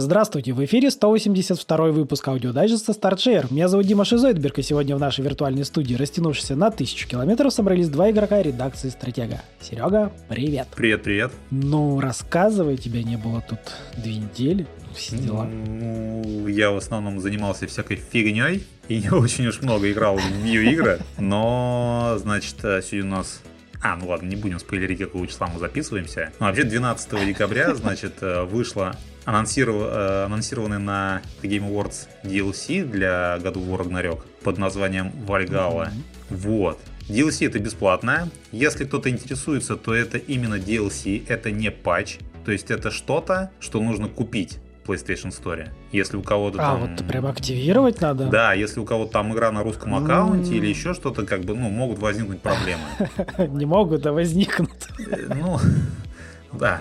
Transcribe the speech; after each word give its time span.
Здравствуйте, 0.00 0.52
в 0.52 0.64
эфире 0.64 0.92
182 0.92 1.76
выпуск 1.88 2.28
аудиодайджеста 2.28 2.92
Start 2.92 3.18
Share. 3.18 3.48
Меня 3.50 3.66
зовут 3.66 3.84
Дима 3.84 4.04
Шизойдберг, 4.04 4.60
и 4.60 4.62
сегодня 4.62 4.94
в 4.94 5.00
нашей 5.00 5.24
виртуальной 5.24 5.64
студии, 5.64 5.96
растянувшейся 5.96 6.54
на 6.54 6.70
тысячу 6.70 7.08
километров, 7.08 7.52
собрались 7.52 7.88
два 7.88 8.08
игрока 8.08 8.40
редакции 8.40 8.90
Стратега. 8.90 9.42
Серега, 9.60 10.12
привет. 10.28 10.68
Привет, 10.76 11.02
привет. 11.02 11.32
Ну, 11.50 11.98
рассказывай, 11.98 12.76
тебя 12.76 13.02
не 13.02 13.16
было 13.16 13.42
тут 13.48 13.58
две 13.96 14.18
недели, 14.18 14.68
все 14.94 15.16
дела. 15.16 15.42
Ну, 15.42 16.46
я 16.46 16.70
в 16.70 16.76
основном 16.76 17.18
занимался 17.18 17.66
всякой 17.66 17.96
фигней 17.96 18.64
и 18.86 19.00
не 19.00 19.10
очень 19.10 19.48
уж 19.48 19.62
много 19.62 19.90
играл 19.90 20.16
в 20.16 20.24
видеоигры, 20.44 21.00
но, 21.18 22.14
значит, 22.18 22.54
сегодня 22.60 23.04
у 23.04 23.16
нас 23.16 23.42
а, 23.82 23.96
ну 23.96 24.08
ладно, 24.08 24.26
не 24.26 24.36
будем 24.36 24.58
спойлерить, 24.58 24.98
какого 24.98 25.26
числа 25.26 25.46
мы 25.46 25.58
записываемся. 25.58 26.32
Ну, 26.40 26.46
вообще, 26.46 26.64
12 26.64 27.26
декабря, 27.26 27.74
значит, 27.76 28.20
вышла 28.20 28.96
анонсиров... 29.28 29.76
Э, 29.76 30.24
анонсированный 30.24 30.78
на 30.78 31.22
Game 31.42 31.70
Awards 31.70 32.08
DLC 32.24 32.84
для 32.84 33.36
of 33.36 33.54
War 33.54 33.86
Ragnarok 33.86 34.22
под 34.42 34.58
названием. 34.58 35.12
Mm-hmm. 35.26 35.90
Вот. 36.30 36.78
DLC 37.08 37.46
это 37.46 37.58
бесплатное. 37.58 38.28
Если 38.52 38.84
кто-то 38.84 39.10
интересуется, 39.10 39.76
то 39.76 39.94
это 39.94 40.18
именно 40.18 40.56
DLC, 40.56 41.24
это 41.28 41.50
не 41.50 41.70
патч. 41.70 42.18
То 42.44 42.52
есть 42.52 42.70
это 42.70 42.90
что-то, 42.90 43.50
что 43.60 43.80
нужно 43.82 44.08
купить. 44.08 44.58
PlayStation 44.88 45.30
Store. 45.30 45.68
Если 45.92 46.16
у 46.16 46.22
кого-то 46.22 46.58
а, 46.58 46.72
там... 46.72 46.80
вот 46.80 47.06
прям 47.06 47.26
активировать 47.26 48.00
надо? 48.00 48.26
Да, 48.26 48.54
если 48.54 48.80
у 48.80 48.84
кого-то 48.84 49.12
там 49.12 49.32
игра 49.32 49.52
на 49.52 49.62
русском 49.62 49.94
аккаунте 49.94 50.54
или 50.54 50.66
еще 50.66 50.94
что-то, 50.94 51.26
как 51.26 51.42
бы, 51.42 51.54
ну, 51.54 51.68
могут 51.68 51.98
возникнуть 51.98 52.40
проблемы. 52.40 52.82
Не 53.58 53.66
могут, 53.66 54.06
а 54.06 54.12
возникнут. 54.12 54.88
Э, 54.98 55.34
ну, 55.34 55.58
да. 56.52 56.80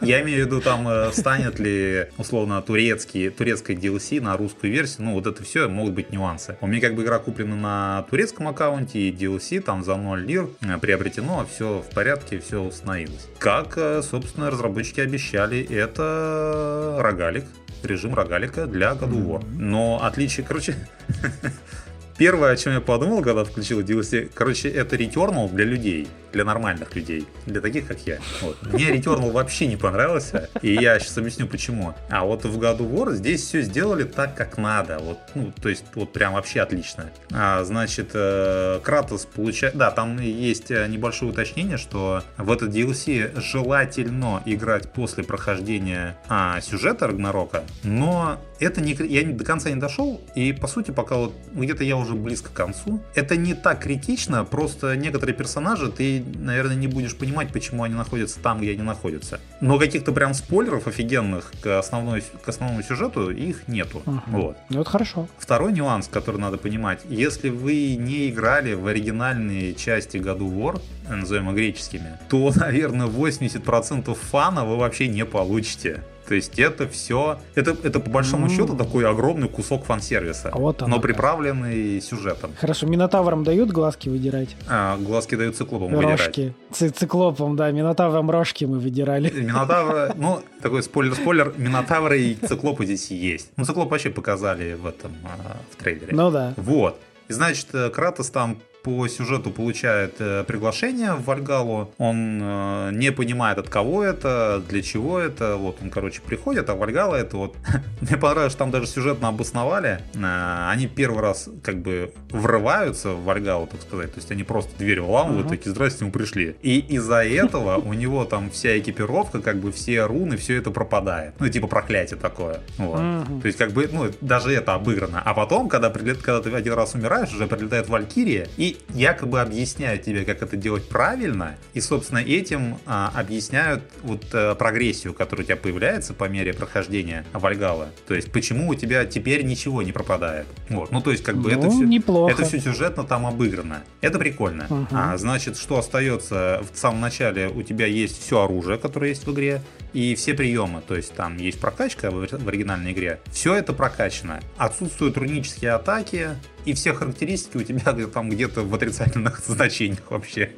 Я 0.00 0.22
имею 0.22 0.44
в 0.44 0.46
виду, 0.46 0.60
там 0.60 0.86
э, 0.88 1.12
станет 1.12 1.58
ли, 1.58 2.06
условно, 2.18 2.60
турецкий, 2.62 3.30
турецкая 3.30 3.76
DLC 3.76 4.20
на 4.20 4.36
русскую 4.36 4.72
версию. 4.72 5.06
Ну, 5.06 5.14
вот 5.14 5.26
это 5.26 5.42
все 5.42 5.68
могут 5.68 5.94
быть 5.94 6.12
нюансы. 6.12 6.56
У 6.60 6.66
меня 6.66 6.80
как 6.80 6.94
бы 6.94 7.02
игра 7.02 7.18
куплена 7.18 7.56
на 7.56 8.06
турецком 8.10 8.48
аккаунте, 8.48 8.98
и 8.98 9.12
DLC 9.12 9.60
там 9.60 9.84
за 9.84 9.96
0 9.96 10.24
лир 10.24 10.48
э, 10.60 10.78
приобретено, 10.78 11.46
все 11.52 11.80
в 11.80 11.94
порядке, 11.94 12.38
все 12.38 12.62
установилось. 12.62 13.28
Как, 13.38 13.74
э, 13.76 14.02
собственно, 14.02 14.50
разработчики 14.50 15.00
обещали, 15.00 15.62
это 15.62 16.96
рогалик, 17.00 17.44
режим 17.82 18.14
рогалика 18.14 18.66
для 18.66 18.92
God 18.92 19.10
of 19.10 19.26
War. 19.26 19.44
Но 19.56 20.00
отличие, 20.02 20.44
короче, 20.46 20.76
Первое, 22.18 22.50
о 22.50 22.56
чем 22.56 22.72
я 22.72 22.80
подумал, 22.80 23.22
когда 23.22 23.44
включил 23.44 23.80
DLC, 23.80 24.28
короче, 24.34 24.68
это 24.68 24.96
Returnal 24.96 25.48
для 25.52 25.64
людей, 25.64 26.08
для 26.32 26.44
нормальных 26.44 26.96
людей, 26.96 27.28
для 27.46 27.60
таких, 27.60 27.86
как 27.86 27.98
я. 28.06 28.18
Вот. 28.42 28.60
Мне 28.72 28.90
Returnal 28.90 29.30
вообще 29.30 29.68
не 29.68 29.76
понравился, 29.76 30.50
и 30.60 30.74
я 30.74 30.98
сейчас 30.98 31.16
объясню 31.16 31.46
почему. 31.46 31.94
А 32.10 32.24
вот 32.24 32.44
в 32.44 32.58
году 32.58 32.84
War 32.88 33.14
здесь 33.14 33.44
все 33.44 33.62
сделали 33.62 34.02
так, 34.02 34.34
как 34.34 34.58
надо. 34.58 34.98
Вот, 34.98 35.18
ну, 35.36 35.52
то 35.62 35.68
есть, 35.68 35.84
вот 35.94 36.12
прям 36.12 36.32
вообще 36.34 36.60
отлично. 36.60 37.10
А, 37.32 37.62
значит, 37.62 38.10
э, 38.14 38.80
Кратос 38.82 39.24
получает... 39.26 39.76
Да, 39.76 39.92
там 39.92 40.18
есть 40.18 40.72
э, 40.72 40.88
небольшое 40.88 41.30
уточнение, 41.30 41.76
что 41.76 42.24
в 42.36 42.50
этот 42.50 42.74
DLC 42.74 43.40
желательно 43.40 44.42
играть 44.44 44.92
после 44.92 45.22
прохождения 45.22 46.18
а, 46.28 46.60
сюжета 46.62 47.06
Рагнарока, 47.06 47.62
но 47.84 48.40
это 48.58 48.80
не... 48.80 48.94
Я 48.94 49.24
до 49.24 49.44
конца 49.44 49.70
не 49.70 49.76
дошел, 49.76 50.20
и, 50.34 50.52
по 50.52 50.66
сути, 50.66 50.90
пока 50.90 51.16
вот 51.16 51.34
где-то 51.52 51.84
я 51.84 51.96
уже 51.96 52.07
уже 52.08 52.16
близко 52.16 52.50
к 52.50 52.52
концу. 52.52 53.00
Это 53.14 53.36
не 53.36 53.54
так 53.54 53.80
критично, 53.80 54.44
просто 54.44 54.96
некоторые 54.96 55.36
персонажи 55.36 55.90
ты, 55.90 56.24
наверное, 56.36 56.76
не 56.76 56.88
будешь 56.88 57.16
понимать, 57.16 57.52
почему 57.52 57.82
они 57.82 57.94
находятся 57.94 58.40
там, 58.40 58.60
где 58.60 58.72
они 58.72 58.82
находятся. 58.82 59.40
Но 59.60 59.78
каких-то 59.78 60.12
прям 60.12 60.34
спойлеров 60.34 60.86
офигенных 60.86 61.52
к, 61.62 61.78
основной, 61.78 62.22
к 62.22 62.48
основному 62.48 62.82
сюжету 62.82 63.30
их 63.30 63.68
нету. 63.68 64.02
Ага. 64.06 64.22
Вот. 64.28 64.56
Ну, 64.70 64.80
это 64.80 64.90
хорошо. 64.90 65.28
Второй 65.38 65.72
нюанс, 65.72 66.08
который 66.08 66.40
надо 66.40 66.56
понимать. 66.56 67.00
Если 67.08 67.50
вы 67.50 67.96
не 67.96 68.30
играли 68.30 68.74
в 68.74 68.86
оригинальные 68.86 69.74
части 69.74 70.16
году 70.16 70.50
War, 70.50 70.80
назовем 71.08 71.50
их 71.50 71.56
греческими, 71.56 72.18
то, 72.28 72.52
наверное, 72.56 73.06
80% 73.06 74.14
фана 74.14 74.64
вы 74.64 74.76
вообще 74.76 75.08
не 75.08 75.24
получите. 75.24 76.02
То 76.28 76.34
есть 76.34 76.58
это 76.58 76.86
все, 76.86 77.38
это, 77.54 77.74
это 77.82 78.00
по 78.00 78.10
большому 78.10 78.46
mm. 78.46 78.50
счету 78.50 78.76
такой 78.76 79.08
огромный 79.08 79.48
кусок 79.48 79.86
фан-сервиса, 79.86 80.50
а 80.52 80.58
вот 80.58 80.86
но 80.86 81.00
приправленный 81.00 82.02
сюжетом. 82.02 82.50
Хорошо, 82.60 82.86
Минотаврам 82.86 83.44
дают 83.44 83.70
глазки 83.70 84.10
выдирать? 84.10 84.54
А, 84.68 84.98
глазки 84.98 85.36
дают 85.36 85.56
циклопам 85.56 85.98
рожки. 85.98 86.54
выдирать. 86.68 86.96
циклопам, 86.96 87.56
да, 87.56 87.70
Минотаврам 87.70 88.30
рожки 88.30 88.66
мы 88.66 88.78
выдирали. 88.78 89.30
Минотавра, 89.30 90.12
ну, 90.16 90.42
такой 90.60 90.82
спойлер-спойлер, 90.82 91.54
Минотавры 91.56 92.20
и 92.20 92.34
циклопы 92.34 92.84
здесь 92.84 93.10
есть. 93.10 93.50
Ну, 93.56 93.64
циклоп 93.64 93.90
вообще 93.90 94.10
показали 94.10 94.74
в 94.74 94.86
этом, 94.86 95.16
а, 95.24 95.56
в 95.70 95.76
трейлере. 95.76 96.08
Ну 96.12 96.30
да. 96.30 96.52
Вот. 96.58 97.00
И 97.28 97.32
значит, 97.32 97.68
э, 97.72 97.88
Кратос 97.88 98.28
там 98.30 98.58
по 98.82 99.08
сюжету 99.08 99.50
получает 99.50 100.16
э, 100.20 100.44
приглашение 100.44 101.14
в 101.14 101.24
Вальгалу. 101.24 101.92
Он 101.98 102.40
э, 102.42 102.90
не 102.92 103.12
понимает, 103.12 103.58
от 103.58 103.68
кого 103.68 104.04
это, 104.04 104.62
для 104.68 104.82
чего 104.82 105.18
это. 105.18 105.56
Вот 105.56 105.78
он, 105.82 105.90
короче, 105.90 106.20
приходит, 106.20 106.68
а 106.70 106.74
Вальгала 106.74 107.16
это 107.16 107.36
вот... 107.36 107.56
Мне 108.00 108.16
понравилось, 108.16 108.52
что 108.52 108.60
там 108.60 108.70
даже 108.70 108.86
сюжетно 108.86 109.28
обосновали. 109.28 110.00
Э, 110.14 110.68
они 110.70 110.86
первый 110.86 111.20
раз 111.20 111.48
как 111.62 111.78
бы 111.80 112.12
врываются 112.30 113.10
в 113.10 113.24
Вальгалу, 113.24 113.66
так 113.66 113.82
сказать. 113.82 114.12
То 114.12 114.18
есть 114.18 114.30
они 114.30 114.44
просто 114.44 114.76
дверь 114.78 115.00
вламывают, 115.00 115.46
uh-huh. 115.46 115.50
такие, 115.50 115.70
здрасте, 115.70 116.04
мы 116.04 116.10
пришли. 116.10 116.56
И 116.62 116.78
из-за 116.78 117.24
этого 117.24 117.76
у 117.76 117.92
него 117.92 118.24
там 118.24 118.50
вся 118.50 118.78
экипировка, 118.78 119.40
как 119.40 119.56
бы 119.56 119.72
все 119.72 120.04
руны, 120.04 120.36
все 120.36 120.56
это 120.56 120.70
пропадает. 120.70 121.34
Ну, 121.38 121.48
типа 121.48 121.66
проклятие 121.66 122.18
такое. 122.18 122.60
Вот. 122.78 122.96
То 122.96 123.46
есть 123.46 123.58
как 123.58 123.72
бы, 123.72 123.88
ну, 123.92 124.10
даже 124.20 124.52
это 124.52 124.74
обыграно. 124.74 125.22
А 125.24 125.34
потом, 125.34 125.68
когда, 125.68 125.90
прилет, 125.90 126.18
когда 126.18 126.40
ты 126.40 126.54
один 126.54 126.74
раз 126.74 126.94
умираешь, 126.94 127.32
уже 127.32 127.46
прилетает 127.46 127.88
Валькирия, 127.88 128.48
и 128.56 128.67
якобы 128.90 129.40
объясняют 129.40 130.02
тебе, 130.02 130.24
как 130.24 130.42
это 130.42 130.56
делать 130.56 130.88
правильно, 130.88 131.56
и, 131.74 131.80
собственно, 131.80 132.18
этим 132.18 132.78
а, 132.86 133.12
объясняют 133.14 133.82
вот 134.02 134.24
а, 134.32 134.54
прогрессию, 134.54 135.14
которая 135.14 135.44
у 135.44 135.46
тебя 135.46 135.56
появляется 135.56 136.14
по 136.14 136.24
мере 136.24 136.52
прохождения 136.52 137.24
Вальгала. 137.32 137.88
То 138.06 138.14
есть, 138.14 138.30
почему 138.32 138.68
у 138.68 138.74
тебя 138.74 139.04
теперь 139.04 139.44
ничего 139.44 139.82
не 139.82 139.92
пропадает. 139.92 140.46
Вот. 140.68 140.90
Ну, 140.90 141.00
то 141.00 141.10
есть, 141.10 141.22
как 141.22 141.36
бы 141.36 141.52
ну, 141.52 141.58
это 141.58 141.70
все, 141.70 141.84
неплохо. 141.84 142.32
это 142.32 142.44
все 142.44 142.60
сюжетно 142.60 143.04
там 143.04 143.26
обыграно. 143.26 143.82
Это 144.00 144.18
прикольно. 144.18 144.66
Угу. 144.68 144.86
А, 144.92 145.16
значит, 145.16 145.56
что 145.56 145.78
остается 145.78 146.62
в 146.72 146.78
самом 146.78 147.00
начале, 147.00 147.48
у 147.48 147.62
тебя 147.62 147.86
есть 147.86 148.20
все 148.22 148.42
оружие, 148.42 148.78
которое 148.78 149.10
есть 149.10 149.26
в 149.26 149.32
игре, 149.32 149.62
и 149.92 150.14
все 150.14 150.34
приемы. 150.34 150.82
То 150.86 150.96
есть, 150.96 151.14
там 151.14 151.36
есть 151.36 151.60
прокачка 151.60 152.10
в, 152.10 152.26
в 152.26 152.48
оригинальной 152.48 152.92
игре. 152.92 153.20
Все 153.30 153.54
это 153.54 153.72
прокачано. 153.72 154.40
Отсутствуют 154.56 155.16
рунические 155.16 155.72
атаки, 155.72 156.30
и 156.68 156.74
все 156.74 156.92
характеристики 156.92 157.56
у 157.56 157.62
тебя 157.62 157.94
там 158.12 158.28
где-то 158.28 158.62
в 158.62 158.74
отрицательных 158.74 159.40
значениях 159.46 160.10
вообще. 160.10 160.50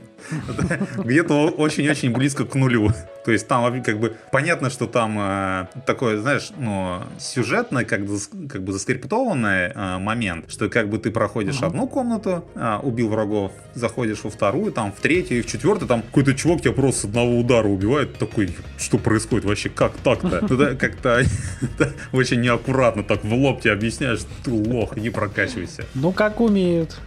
Где-то 0.97 1.48
очень-очень 1.48 2.12
близко 2.12 2.44
к 2.44 2.54
нулю. 2.54 2.92
То 3.25 3.32
есть 3.32 3.47
там 3.48 3.82
как 3.82 3.98
бы 3.98 4.16
понятно, 4.32 4.70
что 4.70 4.86
там 4.86 5.16
э, 5.19 5.66
такой, 5.86 6.16
знаешь, 6.16 6.50
ну, 6.56 7.03
сюжетный, 7.19 7.84
как, 7.84 8.00
как 8.48 8.62
бы 8.62 8.72
заскриптованный 8.72 9.72
э, 9.75 9.98
момент, 9.98 10.50
что 10.50 10.69
как 10.69 10.88
бы 10.88 10.98
ты 10.98 11.10
проходишь 11.10 11.60
uh-huh. 11.60 11.66
одну 11.66 11.86
комнату, 11.86 12.44
э, 12.54 12.78
убил 12.82 13.09
врагов, 13.09 13.53
заходишь 13.75 14.25
во 14.25 14.30
вторую, 14.30 14.72
там 14.72 14.92
в 14.92 15.00
третью 15.00 15.38
и 15.38 15.42
в 15.42 15.47
четвертую, 15.47 15.86
там 15.86 16.03
какой-то 16.03 16.34
чувак 16.34 16.62
тебя 16.62 16.72
просто 16.72 17.03
с 17.03 17.04
одного 17.04 17.38
удара 17.38 17.69
убивает, 17.69 18.19
такой, 18.19 18.56
что 18.78 18.98
происходит 18.98 19.44
вообще, 19.44 19.69
как 19.69 19.92
так-то? 19.98 20.47
Ну 20.48 20.77
как-то 20.78 21.22
очень 22.12 22.41
неаккуратно 22.41 23.03
так 23.03 23.22
в 23.24 23.33
лоб 23.33 23.60
тебе 23.60 23.72
объясняешь, 23.72 24.21
ты 24.45 24.50
лох, 24.50 24.97
не 24.97 25.10
прокачивайся. 25.10 25.84
Ну 25.95 26.12
как 26.12 26.41
умеют. 26.41 26.98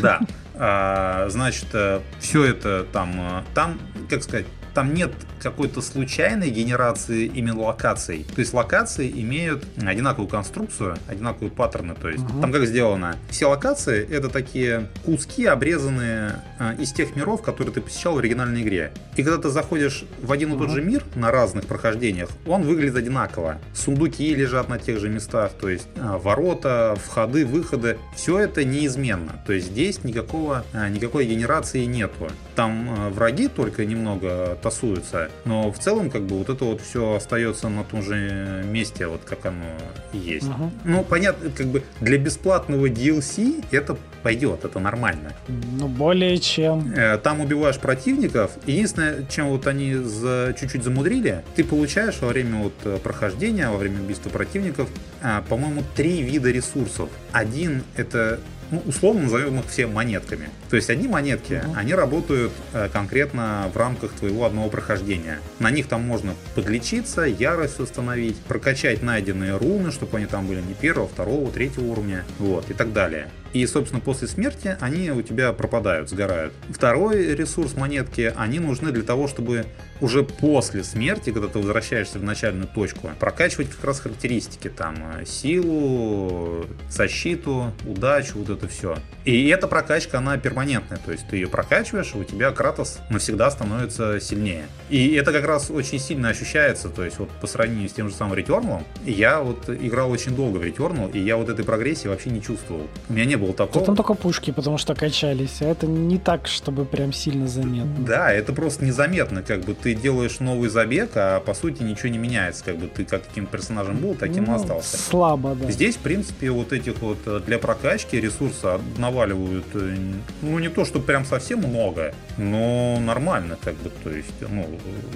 Да. 0.00 0.20
А, 0.60 1.26
значит, 1.28 1.66
э, 1.72 2.00
все 2.18 2.44
это 2.44 2.84
там, 2.92 3.12
э, 3.20 3.42
там, 3.54 3.78
как 4.10 4.24
сказать, 4.24 4.46
там 4.74 4.94
нет 4.94 5.12
какой-то 5.42 5.80
случайной 5.80 6.50
генерации 6.50 7.26
именно 7.26 7.60
локаций. 7.60 8.26
То 8.34 8.40
есть 8.40 8.52
локации 8.52 9.10
имеют 9.10 9.64
одинаковую 9.76 10.28
конструкцию, 10.28 10.96
одинаковые 11.06 11.50
паттерны. 11.50 11.94
То 11.94 12.08
есть 12.08 12.24
угу. 12.24 12.40
там 12.40 12.52
как 12.52 12.66
сделано. 12.66 13.16
Все 13.30 13.46
локации 13.46 14.06
это 14.08 14.28
такие 14.28 14.88
куски, 15.04 15.46
обрезанные 15.46 16.42
а, 16.58 16.74
из 16.74 16.92
тех 16.92 17.16
миров, 17.16 17.42
которые 17.42 17.72
ты 17.72 17.80
посещал 17.80 18.14
в 18.14 18.18
оригинальной 18.18 18.62
игре. 18.62 18.92
И 19.16 19.22
когда 19.22 19.38
ты 19.38 19.48
заходишь 19.48 20.04
в 20.22 20.30
один 20.32 20.54
и 20.54 20.58
тот 20.58 20.70
же 20.70 20.82
мир 20.82 21.04
на 21.14 21.30
разных 21.30 21.66
прохождениях, 21.66 22.28
он 22.46 22.62
выглядит 22.62 22.96
одинаково. 22.96 23.58
Сундуки 23.74 24.34
лежат 24.34 24.68
на 24.68 24.78
тех 24.78 24.98
же 24.98 25.08
местах, 25.08 25.52
то 25.60 25.68
есть 25.68 25.88
а, 25.96 26.18
ворота, 26.18 26.96
входы, 27.04 27.44
выходы. 27.46 27.98
Все 28.14 28.38
это 28.38 28.64
неизменно. 28.64 29.42
То 29.46 29.52
есть 29.52 29.68
здесь 29.68 30.04
никакого, 30.04 30.64
а, 30.72 30.88
никакой 30.88 31.26
генерации 31.26 31.84
нету. 31.84 32.28
Там 32.54 32.88
а, 32.90 33.10
враги 33.10 33.48
только 33.48 33.84
немного 33.84 34.56
тасуются. 34.68 35.30
Но 35.44 35.70
в 35.72 35.78
целом, 35.78 36.10
как 36.10 36.22
бы, 36.22 36.36
вот 36.38 36.48
это 36.48 36.64
вот 36.64 36.80
все 36.80 37.14
остается 37.14 37.68
на 37.68 37.84
том 37.84 38.02
же 38.02 38.62
месте, 38.64 39.06
вот 39.06 39.22
как 39.24 39.46
оно 39.46 39.64
есть. 40.12 40.48
Ага. 40.48 40.70
Ну, 40.84 41.04
понятно, 41.04 41.50
как 41.50 41.66
бы 41.66 41.82
для 42.00 42.18
бесплатного 42.18 42.86
DLC 42.86 43.64
это 43.70 43.96
пойдет, 44.22 44.64
это 44.64 44.78
нормально. 44.78 45.32
Ну, 45.48 45.88
более 45.88 46.38
чем. 46.38 46.92
Э, 46.94 47.18
Там 47.18 47.40
убиваешь 47.40 47.78
противников. 47.78 48.52
Единственное, 48.66 49.24
чем 49.26 49.48
вот 49.48 49.66
они 49.66 49.94
за, 49.94 50.54
чуть-чуть 50.58 50.82
замудрили, 50.84 51.42
ты 51.54 51.64
получаешь 51.64 52.18
во 52.20 52.28
время 52.28 52.58
вот 52.58 52.74
э, 52.84 52.98
прохождения, 53.02 53.70
во 53.70 53.76
время 53.76 54.00
убийства 54.02 54.28
противников, 54.30 54.88
а, 55.22 55.42
по-моему, 55.48 55.82
три 55.96 56.22
вида 56.22 56.50
ресурсов. 56.50 57.08
Один 57.32 57.82
это 57.96 58.38
ну, 58.70 58.82
условно 58.86 59.22
назовем 59.22 59.58
их 59.60 59.66
все 59.68 59.86
монетками. 59.86 60.48
То 60.70 60.76
есть 60.76 60.90
одни 60.90 61.08
монетки, 61.08 61.62
Мгм. 61.64 61.78
они 61.78 61.94
работают 61.94 62.52
э, 62.72 62.88
конкретно 62.92 63.70
в 63.72 63.76
рамках 63.76 64.12
твоего 64.12 64.44
одного 64.44 64.68
прохождения. 64.68 65.40
На 65.58 65.70
них 65.70 65.86
там 65.88 66.02
можно 66.02 66.34
подлечиться, 66.54 67.22
ярость 67.22 67.80
установить, 67.80 68.36
прокачать 68.36 69.02
найденные 69.02 69.56
руны, 69.56 69.90
чтобы 69.90 70.18
они 70.18 70.26
там 70.26 70.46
были 70.46 70.60
не 70.60 70.74
первого, 70.74 71.08
второго, 71.08 71.50
третьего 71.50 71.84
уровня, 71.86 72.24
вот, 72.38 72.70
и 72.70 72.74
так 72.74 72.92
далее. 72.92 73.28
И, 73.52 73.66
собственно, 73.66 74.00
после 74.00 74.28
смерти 74.28 74.76
они 74.80 75.10
у 75.10 75.22
тебя 75.22 75.52
пропадают, 75.52 76.10
сгорают. 76.10 76.52
Второй 76.70 77.34
ресурс 77.34 77.74
монетки, 77.74 78.32
они 78.36 78.58
нужны 78.58 78.92
для 78.92 79.02
того, 79.02 79.28
чтобы 79.28 79.66
уже 80.00 80.22
после 80.22 80.84
смерти, 80.84 81.30
когда 81.30 81.48
ты 81.48 81.58
возвращаешься 81.58 82.18
в 82.18 82.22
начальную 82.22 82.68
точку, 82.68 83.10
прокачивать 83.18 83.70
как 83.70 83.84
раз 83.84 84.00
характеристики, 84.00 84.68
там, 84.68 84.96
э, 85.18 85.24
силу, 85.24 86.66
защиту, 86.88 87.72
удачу, 87.84 88.38
вот 88.38 88.50
это 88.50 88.68
все. 88.68 88.98
И 89.24 89.48
эта 89.48 89.66
прокачка, 89.66 90.18
она 90.18 90.36
перманентная, 90.38 90.98
то 91.04 91.12
есть 91.12 91.28
ты 91.28 91.36
ее 91.36 91.48
прокачиваешь, 91.48 92.12
и 92.14 92.18
у 92.18 92.24
тебя 92.24 92.50
Кратос 92.50 93.00
навсегда 93.10 93.50
становится 93.50 94.20
сильнее. 94.20 94.66
И 94.88 95.14
это 95.14 95.32
как 95.32 95.44
раз 95.44 95.70
очень 95.70 95.98
сильно 95.98 96.28
ощущается, 96.28 96.88
то 96.88 97.04
есть 97.04 97.18
вот 97.18 97.28
по 97.40 97.46
сравнению 97.46 97.88
с 97.88 97.92
тем 97.92 98.08
же 98.08 98.14
самым 98.14 98.38
Returnal, 98.38 98.84
я 99.04 99.40
вот 99.40 99.68
играл 99.68 100.10
очень 100.10 100.34
долго 100.34 100.58
в 100.58 100.62
Returnal, 100.62 101.12
и 101.12 101.18
я 101.18 101.36
вот 101.36 101.48
этой 101.48 101.64
прогрессии 101.64 102.08
вообще 102.08 102.30
не 102.30 102.42
чувствовал. 102.42 102.88
У 103.08 103.12
меня 103.12 103.24
не 103.24 103.36
было 103.38 103.52
Да 103.52 103.66
такого. 103.66 103.84
там 103.86 103.96
только 103.96 104.14
пушки, 104.14 104.50
потому 104.50 104.78
что 104.78 104.94
качались, 104.94 105.62
а 105.62 105.66
это 105.66 105.86
не 105.86 106.18
так, 106.18 106.46
чтобы 106.46 106.84
прям 106.84 107.12
сильно 107.12 107.48
заметно. 107.48 108.04
Да, 108.04 108.32
это 108.32 108.52
просто 108.52 108.84
незаметно, 108.84 109.42
как 109.42 109.60
бы 109.60 109.74
ты 109.74 109.94
делаешь 109.94 110.40
новый 110.40 110.68
забег, 110.68 111.10
а 111.14 111.40
по 111.40 111.54
сути 111.54 111.82
ничего 111.82 112.08
не 112.08 112.18
меняется, 112.18 112.64
как 112.64 112.76
бы 112.78 112.86
ты 112.88 113.04
как 113.04 113.26
каким 113.28 113.46
персонажем 113.46 113.96
был, 113.98 114.14
таким 114.14 114.44
и 114.44 114.48
Ну, 114.48 114.54
остался. 114.56 114.96
Слабо, 114.98 115.54
да. 115.54 115.70
Здесь, 115.70 115.96
в 115.96 116.00
принципе, 116.00 116.50
вот 116.50 116.72
этих 116.72 116.98
вот 117.00 117.18
э, 117.26 117.40
для 117.46 117.58
прокачки 117.58 118.20
ресурса 118.20 118.80
наваливают, 118.96 119.66
э, 119.74 119.96
ну 120.42 120.58
не 120.58 120.68
то, 120.68 120.84
что 120.84 121.00
прям 121.00 121.24
совсем 121.24 121.58
много, 121.60 122.14
но 122.36 122.98
нормально, 123.00 123.58
как 123.62 123.74
бы, 123.76 123.90
то 124.02 124.10
есть, 124.10 124.28
ну, 124.48 124.66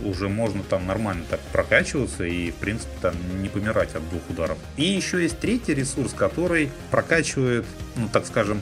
уже 0.05 0.29
можно 0.29 0.63
там 0.63 0.87
нормально 0.87 1.25
так 1.31 1.41
прокачиваться 1.53 2.25
и, 2.25 2.51
в 2.51 2.55
принципе, 2.57 2.91
там 3.01 3.15
не 3.43 3.49
помирать 3.49 3.95
от 3.95 4.09
двух 4.11 4.23
ударов. 4.29 4.59
И 4.77 4.85
еще 4.85 5.23
есть 5.23 5.39
третий 5.39 5.75
ресурс, 5.75 6.13
который 6.13 6.71
прокачивает, 6.91 7.65
ну, 7.97 8.09
так 8.13 8.27
скажем, 8.27 8.61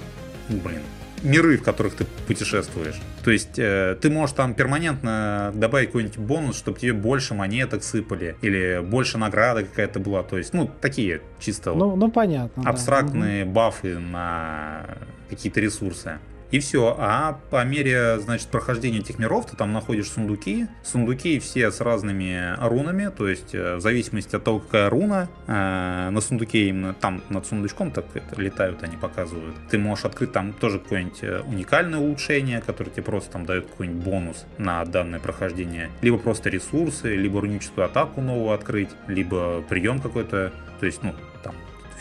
ну, 0.49 0.59
блин, 0.59 0.81
миры, 1.23 1.59
в 1.59 1.63
которых 1.63 1.95
ты 1.95 2.05
путешествуешь. 2.27 3.01
То 3.25 3.31
есть 3.31 3.59
э, 3.59 3.97
ты 4.01 4.11
можешь 4.11 4.35
там 4.35 4.55
перманентно 4.55 5.53
добавить 5.55 5.89
какой-нибудь 5.89 6.19
бонус, 6.19 6.57
чтобы 6.57 6.79
тебе 6.79 6.93
больше 6.93 7.35
монеток 7.35 7.83
сыпали, 7.83 8.37
или 8.43 8.81
больше 8.83 9.19
награда 9.19 9.65
какая-то 9.65 10.01
была. 10.01 10.23
То 10.23 10.39
есть, 10.39 10.55
ну, 10.55 10.71
такие 10.81 11.21
чисто 11.39 11.73
вот 11.73 11.79
Ну, 11.79 11.97
ну 11.97 12.11
понятно. 12.11 12.63
да. 12.63 12.71
абстрактные 12.71 13.45
бафы 13.45 13.99
на 13.99 14.87
какие-то 15.29 15.61
ресурсы. 15.61 16.19
И 16.51 16.59
все. 16.59 16.97
А 16.99 17.39
по 17.51 17.65
мере, 17.65 18.19
значит, 18.19 18.49
прохождения 18.49 18.99
этих 18.99 19.19
миров 19.19 19.47
ты 19.47 19.57
там 19.57 19.73
находишь 19.73 20.11
сундуки. 20.11 20.67
Сундуки 20.83 21.39
все 21.39 21.71
с 21.71 21.81
разными 21.81 22.57
рунами. 22.61 23.11
То 23.17 23.29
есть, 23.29 23.55
э, 23.55 23.77
в 23.77 23.81
зависимости 23.81 24.35
от 24.37 24.45
того, 24.45 24.59
какая 24.59 24.91
руна, 24.91 25.29
э, 25.47 26.11
на 26.11 26.21
сундуке 26.21 26.69
именно 26.69 26.95
там 26.95 27.23
над 27.29 27.47
сундучком 27.47 27.93
так 27.93 28.05
это, 28.15 28.41
летают, 28.41 28.83
они 28.83 28.97
показывают. 28.97 29.55
Ты 29.71 29.79
можешь 29.79 30.05
открыть 30.05 30.33
там 30.33 30.53
тоже 30.53 30.79
какое-нибудь 30.79 31.23
э, 31.23 31.43
уникальное 31.47 32.01
улучшение, 32.01 32.61
которое 32.61 32.91
тебе 32.91 33.05
просто 33.05 33.31
там 33.33 33.47
дает 33.47 33.67
какой-нибудь 33.67 34.05
бонус 34.05 34.47
на 34.59 34.85
данное 34.85 35.21
прохождение. 35.21 35.91
Либо 36.03 36.19
просто 36.19 36.51
ресурсы, 36.51 37.15
либо 37.15 37.41
руническую 37.41 37.85
атаку 37.85 38.21
новую 38.21 38.53
открыть, 38.53 38.91
либо 39.07 39.63
прием 39.63 40.01
какой-то. 40.01 40.53
То 40.81 40.87
есть, 40.87 41.03
ну, 41.03 41.15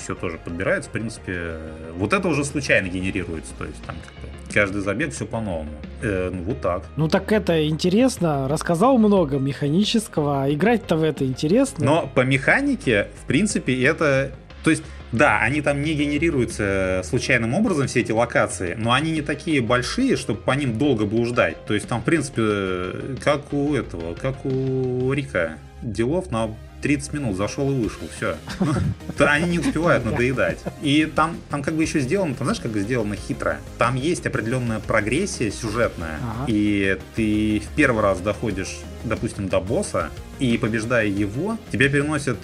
все 0.10 0.16
тоже 0.16 0.40
подбирается, 0.44 0.90
в 0.90 0.94
принципе. 0.94 1.34
э, 1.36 1.92
Вот 1.96 2.14
это 2.14 2.28
уже 2.28 2.44
случайно 2.44 2.88
генерируется, 2.88 3.54
то 3.60 3.66
есть 3.66 3.82
там 3.84 3.96
каждый 4.52 4.82
забег 4.82 5.14
все 5.14 5.26
по-новому. 5.28 5.70
Э, 6.02 6.32
ну 6.34 6.42
вот 6.44 6.62
так. 6.62 6.84
Ну 6.98 7.08
так 7.08 7.32
это 7.32 7.68
интересно. 7.68 8.48
Рассказал 8.48 8.98
много 8.98 9.38
механического. 9.38 10.46
а 10.46 10.52
Играть-то 10.52 10.98
в 10.98 11.04
это 11.04 11.26
интересно. 11.26 11.86
Но 11.86 12.12
по 12.14 12.22
механике, 12.22 13.10
в 13.22 13.28
принципе, 13.28 13.84
это... 13.84 14.32
То 14.64 14.72
есть, 14.72 14.84
да, 15.12 15.40
они 15.42 15.62
там 15.62 15.84
не 15.84 15.94
генерируются 15.94 17.02
случайным 17.06 17.54
образом, 17.54 17.86
все 17.88 18.02
эти 18.02 18.12
локации, 18.12 18.76
но 18.78 18.94
они 18.94 19.12
не 19.12 19.22
такие 19.22 19.62
большие, 19.62 20.18
чтобы 20.18 20.40
по 20.42 20.52
ним 20.52 20.80
долго 20.80 21.06
блуждать. 21.06 21.64
То 21.66 21.76
есть 21.76 21.88
там, 21.88 22.02
в 22.02 22.06
принципе, 22.06 22.42
э, 22.42 23.16
как 23.24 23.54
у 23.54 23.76
этого, 23.76 24.16
как 24.16 24.44
у 24.44 25.14
Рика, 25.14 25.60
делов 25.84 26.32
на 26.32 26.50
30 26.82 27.14
минут 27.14 27.38
зашел 27.38 27.72
и 27.72 27.76
вышел, 27.76 28.02
все. 28.16 28.38
Они 29.20 29.50
не 29.52 29.60
успевают 29.60 30.06
надоедать. 30.06 30.60
И 30.82 31.06
там, 31.14 31.38
там 31.50 31.62
как 31.64 31.74
бы 31.76 31.84
еще 31.84 32.00
сделано, 32.00 32.36
там 32.36 32.46
знаешь, 32.46 32.62
как 32.62 32.76
сделано 32.78 33.16
хитро? 33.16 33.58
Там 33.78 33.96
есть 33.96 34.26
определенная 34.26 34.80
прогрессия 34.80 35.52
сюжетная, 35.52 36.20
Ага. 36.22 36.46
и 36.48 36.98
ты 37.16 37.60
в 37.66 37.76
первый 37.76 38.02
раз 38.02 38.20
доходишь, 38.20 38.78
допустим, 39.04 39.48
до 39.50 39.60
босса, 39.60 40.10
и 40.40 40.58
побеждая 40.58 41.08
его, 41.08 41.58
тебя 41.72 41.90
переносят 41.90 42.38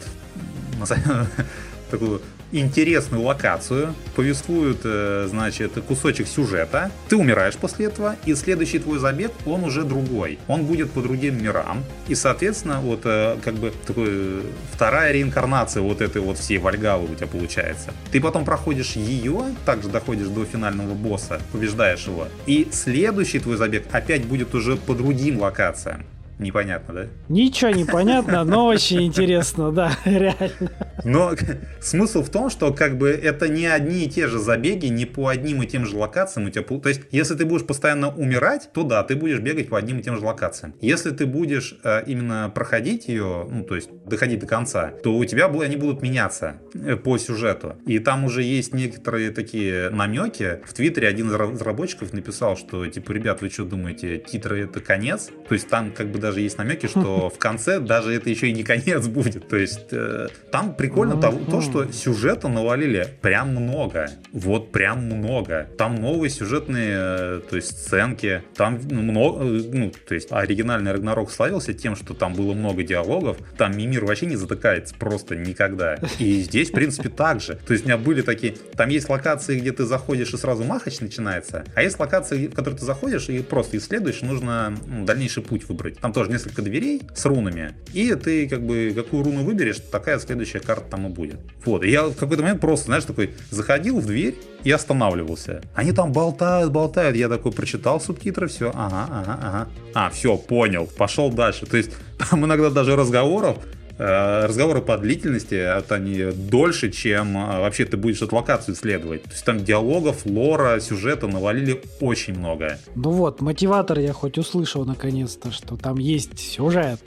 назовем, 0.79 1.27
такую 1.89 2.21
интересную 2.51 3.23
локацию, 3.23 3.93
повествуют, 4.15 4.81
э, 4.83 5.27
значит, 5.29 5.73
кусочек 5.87 6.27
сюжета, 6.27 6.91
ты 7.09 7.15
умираешь 7.15 7.55
после 7.55 7.87
этого, 7.87 8.15
и 8.25 8.33
следующий 8.35 8.79
твой 8.79 8.99
забег, 8.99 9.31
он 9.45 9.63
уже 9.63 9.83
другой. 9.83 10.39
Он 10.47 10.65
будет 10.65 10.91
по 10.91 11.01
другим 11.01 11.41
мирам, 11.41 11.83
и, 12.07 12.15
соответственно, 12.15 12.79
вот 12.81 13.01
э, 13.03 13.37
как 13.43 13.55
бы 13.55 13.73
такой 13.85 14.07
э, 14.09 14.41
вторая 14.71 15.11
реинкарнация 15.11 15.81
вот 15.81 16.01
этой 16.01 16.21
вот 16.21 16.37
всей 16.37 16.57
Вальгалы 16.57 17.05
у 17.11 17.15
тебя 17.15 17.27
получается. 17.27 17.91
Ты 18.11 18.21
потом 18.21 18.45
проходишь 18.45 18.95
ее, 18.95 19.55
также 19.65 19.89
доходишь 19.89 20.27
до 20.27 20.45
финального 20.45 20.93
босса, 20.93 21.41
побеждаешь 21.51 22.07
его, 22.07 22.27
и 22.45 22.67
следующий 22.71 23.39
твой 23.39 23.57
забег 23.57 23.85
опять 23.91 24.25
будет 24.25 24.53
уже 24.55 24.75
по 24.77 24.93
другим 24.93 25.39
локациям. 25.39 26.05
Непонятно, 26.39 26.93
да? 26.93 27.07
Ничего 27.29 27.71
не 27.71 27.85
понятно, 27.85 28.43
но 28.43 28.65
очень 28.65 29.03
интересно, 29.03 29.71
да, 29.71 29.91
реально. 30.05 30.71
Но 31.03 31.31
смысл 31.81 32.23
в 32.23 32.29
том, 32.29 32.49
что 32.49 32.73
как 32.73 32.97
бы 32.97 33.09
это 33.09 33.47
не 33.47 33.67
одни 33.67 34.05
и 34.05 34.09
те 34.09 34.27
же 34.27 34.39
забеги, 34.39 34.87
не 34.87 35.05
по 35.05 35.29
одним 35.29 35.63
и 35.63 35.67
тем 35.67 35.85
же 35.85 35.95
локациям 35.95 36.47
у 36.47 36.49
тебя. 36.49 36.63
То 36.63 36.89
есть, 36.89 37.01
если 37.11 37.35
ты 37.35 37.45
будешь 37.45 37.65
постоянно 37.65 38.09
умирать, 38.09 38.69
то 38.73 38.83
да, 38.83 39.03
ты 39.03 39.15
будешь 39.15 39.39
бегать 39.39 39.69
по 39.69 39.77
одним 39.77 39.99
и 39.99 40.03
тем 40.03 40.17
же 40.17 40.25
локациям. 40.25 40.73
Если 40.81 41.11
ты 41.11 41.25
будешь 41.25 41.77
э, 41.83 42.03
именно 42.05 42.51
проходить 42.53 43.07
ее, 43.07 43.47
ну 43.49 43.63
то 43.63 43.75
есть 43.75 43.89
доходить 44.05 44.39
до 44.39 44.47
конца, 44.47 44.91
то 45.03 45.15
у 45.15 45.23
тебя 45.25 45.45
они 45.45 45.77
будут 45.77 46.01
меняться 46.01 46.57
э, 46.73 46.95
по 46.97 47.17
сюжету. 47.17 47.75
И 47.85 47.99
там 47.99 48.25
уже 48.25 48.43
есть 48.43 48.73
некоторые 48.73 49.31
такие 49.31 49.89
намеки. 49.89 50.59
В 50.65 50.73
Твиттере 50.73 51.07
один 51.07 51.29
из 51.29 51.33
ра- 51.33 51.51
разработчиков 51.51 52.13
написал, 52.13 52.57
что 52.57 52.85
типа, 52.87 53.11
ребят, 53.11 53.41
вы 53.41 53.49
что 53.49 53.63
думаете, 53.63 54.17
титры 54.17 54.65
это 54.65 54.79
конец? 54.81 55.29
То 55.47 55.53
есть 55.53 55.69
там 55.69 55.91
как 55.91 56.07
бы 56.07 56.19
даже 56.25 56.41
есть 56.41 56.57
намеки, 56.57 56.87
что 56.87 57.29
в 57.35 57.37
конце 57.37 57.79
даже 57.79 58.13
это 58.13 58.29
еще 58.29 58.49
и 58.49 58.53
не 58.53 58.63
конец 58.63 59.07
будет. 59.07 59.47
То 59.47 59.57
есть 59.57 59.87
э, 59.91 60.27
там 60.51 60.75
прикольно 60.75 61.19
того- 61.19 61.39
то, 61.49 61.61
что 61.61 61.91
сюжета 61.91 62.47
навалили 62.47 63.07
прям 63.21 63.49
много. 63.51 64.09
Вот 64.31 64.71
прям 64.71 65.05
много. 65.05 65.67
Там 65.77 65.95
новые 65.95 66.29
сюжетные, 66.29 66.95
э, 66.97 67.41
то 67.49 67.55
есть 67.55 67.77
сценки. 67.77 68.41
Там 68.55 68.79
много, 68.89 69.43
э, 69.43 69.61
ну, 69.71 69.91
то 70.07 70.15
есть 70.15 70.31
оригинальный 70.31 70.91
Рагнарок 70.91 71.29
славился 71.31 71.73
тем, 71.73 71.95
что 71.95 72.13
там 72.13 72.33
было 72.33 72.53
много 72.53 72.83
диалогов. 72.83 73.37
Там 73.57 73.77
Мимир 73.77 74.05
вообще 74.05 74.25
не 74.25 74.35
затыкается 74.35 74.95
просто 74.95 75.35
никогда. 75.35 75.99
И 76.19 76.41
здесь, 76.41 76.69
в 76.69 76.73
принципе, 76.73 77.09
так 77.09 77.41
же. 77.41 77.55
То 77.67 77.73
есть 77.73 77.85
у 77.85 77.87
меня 77.87 77.97
были 77.97 78.21
такие... 78.21 78.55
Там 78.75 78.89
есть 78.89 79.09
локации, 79.09 79.59
где 79.59 79.71
ты 79.71 79.85
заходишь 79.85 80.33
и 80.33 80.37
сразу 80.37 80.63
махач 80.63 80.99
начинается. 80.99 81.65
А 81.75 81.83
есть 81.83 81.99
локации, 81.99 82.47
в 82.47 82.55
которые 82.55 82.79
ты 82.79 82.85
заходишь 82.85 83.29
и 83.29 83.39
просто 83.39 83.77
исследуешь, 83.77 84.21
нужно 84.21 84.75
ну, 84.87 85.05
дальнейший 85.05 85.43
путь 85.43 85.67
выбрать. 85.67 85.99
Там 85.99 86.13
тоже 86.15 86.31
несколько 86.31 86.61
дверей 86.61 87.01
с 87.13 87.25
рунами. 87.25 87.75
И 87.93 88.15
ты 88.15 88.47
как 88.47 88.65
бы 88.65 88.93
какую 88.95 89.23
руну 89.23 89.43
выберешь, 89.43 89.77
такая 89.91 90.17
следующая 90.17 90.61
карта 90.61 90.91
там 90.91 91.07
и 91.07 91.09
будет. 91.09 91.39
Вот. 91.65 91.83
И 91.83 91.91
я 91.91 92.05
в 92.05 92.15
какой-то 92.15 92.41
момент 92.41 92.61
просто, 92.61 92.85
знаешь, 92.85 93.03
такой 93.03 93.31
заходил 93.51 93.99
в 93.99 94.05
дверь 94.05 94.35
и 94.63 94.71
останавливался. 94.71 95.61
Они 95.75 95.91
там 95.91 96.13
болтают, 96.13 96.71
болтают. 96.71 97.17
Я 97.17 97.27
такой 97.27 97.51
прочитал 97.51 97.99
субтитры, 97.99 98.47
все, 98.47 98.71
ага, 98.73 99.07
ага, 99.11 99.39
ага. 99.41 99.67
А, 99.93 100.09
все, 100.09 100.37
понял, 100.37 100.87
пошел 100.97 101.29
дальше. 101.31 101.65
То 101.65 101.75
есть 101.75 101.91
там 102.29 102.45
иногда 102.45 102.69
даже 102.69 102.95
разговоров 102.95 103.57
разговоры 103.97 104.81
по 104.81 104.97
длительности, 104.97 105.55
это 105.55 105.95
они 105.95 106.31
дольше, 106.33 106.91
чем 106.91 107.37
э, 107.37 107.59
вообще 107.61 107.85
ты 107.85 107.95
будешь 107.95 108.21
эту 108.21 108.35
локацию 108.35 108.75
исследовать. 108.75 109.23
То 109.23 109.31
есть 109.31 109.45
там 109.45 109.63
диалогов, 109.63 110.25
лора, 110.25 110.79
сюжета 110.79 111.27
навалили 111.27 111.81
очень 112.01 112.37
много. 112.37 112.77
Ну 112.95 113.11
вот, 113.11 113.41
мотиватор 113.41 113.99
я 113.99 114.11
хоть 114.11 114.37
услышал 114.37 114.85
наконец-то, 114.85 115.51
что 115.51 115.77
там 115.77 115.97
есть 115.97 116.37
сюжет, 116.39 116.99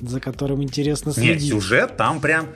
за 0.00 0.20
которым 0.20 0.62
интересно 0.62 1.12
следить. 1.12 1.42
Нет, 1.42 1.52
сюжет 1.52 1.96
там 1.96 2.20
прям 2.20 2.48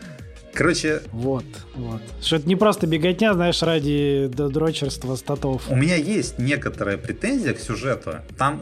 Короче... 0.57 1.03
Вот, 1.13 1.45
вот. 1.75 2.01
Что 2.23 2.37
это 2.37 2.49
не 2.49 2.57
просто 2.57 2.87
беготня, 2.87 3.35
знаешь, 3.35 3.63
ради 3.63 4.31
дрочерства 4.33 5.15
статов. 5.17 5.65
У 5.69 5.77
меня 5.77 5.97
есть 5.97 6.39
некоторая 6.39 6.97
претензия 6.97 7.53
к 7.53 7.61
сюжету. 7.61 8.15
Там 8.39 8.61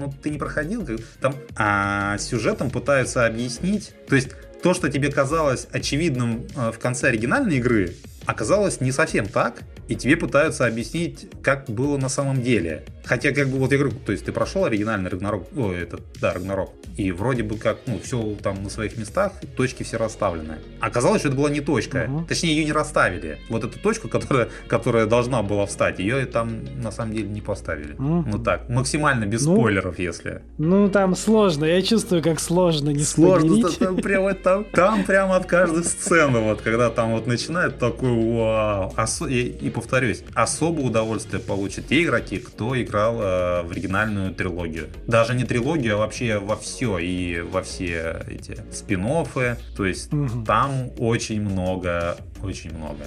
ну, 0.00 0.14
ты 0.22 0.30
не 0.30 0.38
проходил, 0.38 0.86
там 1.20 1.34
а, 1.56 2.18
сюжетом 2.18 2.70
пытаются 2.70 3.26
объяснить, 3.26 3.92
то 4.08 4.16
есть 4.16 4.30
то, 4.62 4.74
что 4.74 4.88
тебе 4.88 5.10
казалось 5.10 5.66
очевидным 5.72 6.46
э, 6.54 6.72
в 6.72 6.78
конце 6.78 7.08
оригинальной 7.08 7.56
игры, 7.56 7.94
оказалось 8.26 8.80
не 8.80 8.92
совсем 8.92 9.26
так, 9.26 9.62
и 9.88 9.96
тебе 9.96 10.16
пытаются 10.16 10.66
объяснить, 10.66 11.28
как 11.42 11.68
было 11.68 11.96
на 11.96 12.08
самом 12.08 12.42
деле. 12.42 12.84
Хотя, 13.04 13.32
как 13.32 13.48
бы, 13.48 13.58
вот 13.58 13.72
я 13.72 13.78
говорю, 13.78 13.96
то 14.04 14.12
есть 14.12 14.24
ты 14.24 14.32
прошел 14.32 14.64
оригинальный 14.64 15.10
Рагнарок, 15.10 15.44
о, 15.56 15.72
этот, 15.72 16.02
да, 16.20 16.32
Рагнарок, 16.34 16.70
и 16.96 17.12
вроде 17.12 17.42
бы 17.42 17.56
как, 17.56 17.78
ну, 17.86 17.98
все 18.02 18.36
там 18.42 18.62
на 18.62 18.70
своих 18.70 18.96
местах, 18.96 19.32
точки 19.56 19.82
все 19.82 19.96
расставлены. 19.96 20.58
Оказалось, 20.80 21.20
что 21.20 21.28
это 21.28 21.36
была 21.36 21.50
не 21.50 21.60
точка, 21.60 22.06
угу. 22.08 22.26
точнее, 22.26 22.54
ее 22.54 22.64
не 22.64 22.72
расставили. 22.72 23.38
Вот 23.48 23.64
эту 23.64 23.78
точку, 23.78 24.08
которая, 24.08 24.48
которая 24.68 25.06
должна 25.06 25.42
была 25.42 25.66
встать, 25.66 25.98
ее 25.98 26.26
там 26.26 26.64
на 26.82 26.92
самом 26.92 27.14
деле 27.14 27.28
не 27.28 27.40
поставили. 27.40 27.94
Угу. 27.94 28.24
Ну 28.26 28.38
так, 28.38 28.68
максимально 28.68 29.24
без 29.24 29.44
ну, 29.46 29.56
спойлеров, 29.56 29.98
если. 29.98 30.42
Ну, 30.58 30.88
там 30.88 31.16
сложно, 31.16 31.64
я 31.64 31.82
чувствую, 31.82 32.22
как 32.22 32.40
сложно 32.40 32.90
не 32.90 33.02
Сложно, 33.02 33.68
там, 33.70 33.96
прямо, 33.96 34.34
там, 34.34 34.64
там 34.72 35.04
прямо 35.04 35.36
от 35.36 35.46
каждой 35.46 35.84
сцены, 35.84 36.40
вот, 36.40 36.60
когда 36.60 36.90
там 36.90 37.12
вот 37.12 37.26
начинает 37.26 37.78
такой 37.78 38.10
вау. 38.10 38.94
И, 39.28 39.40
и 39.60 39.70
повторюсь, 39.70 40.22
особое 40.34 40.84
удовольствие 40.84 41.40
получат 41.40 41.86
те 41.88 42.02
игроки, 42.02 42.38
кто 42.38 42.80
играл 42.90 43.20
э, 43.20 43.62
в 43.62 43.70
оригинальную 43.70 44.34
трилогию. 44.34 44.88
Даже 45.06 45.34
не 45.34 45.44
трилогию, 45.44 45.94
а 45.94 45.98
вообще 45.98 46.38
во 46.38 46.56
все 46.56 46.98
и 46.98 47.40
во 47.40 47.62
все 47.62 48.22
эти 48.28 48.58
спин 48.72 49.06
-оффы. 49.06 49.56
То 49.76 49.84
есть 49.86 50.12
угу. 50.12 50.44
там 50.44 50.90
очень 50.98 51.40
много, 51.40 52.16
очень 52.42 52.76
много 52.76 53.06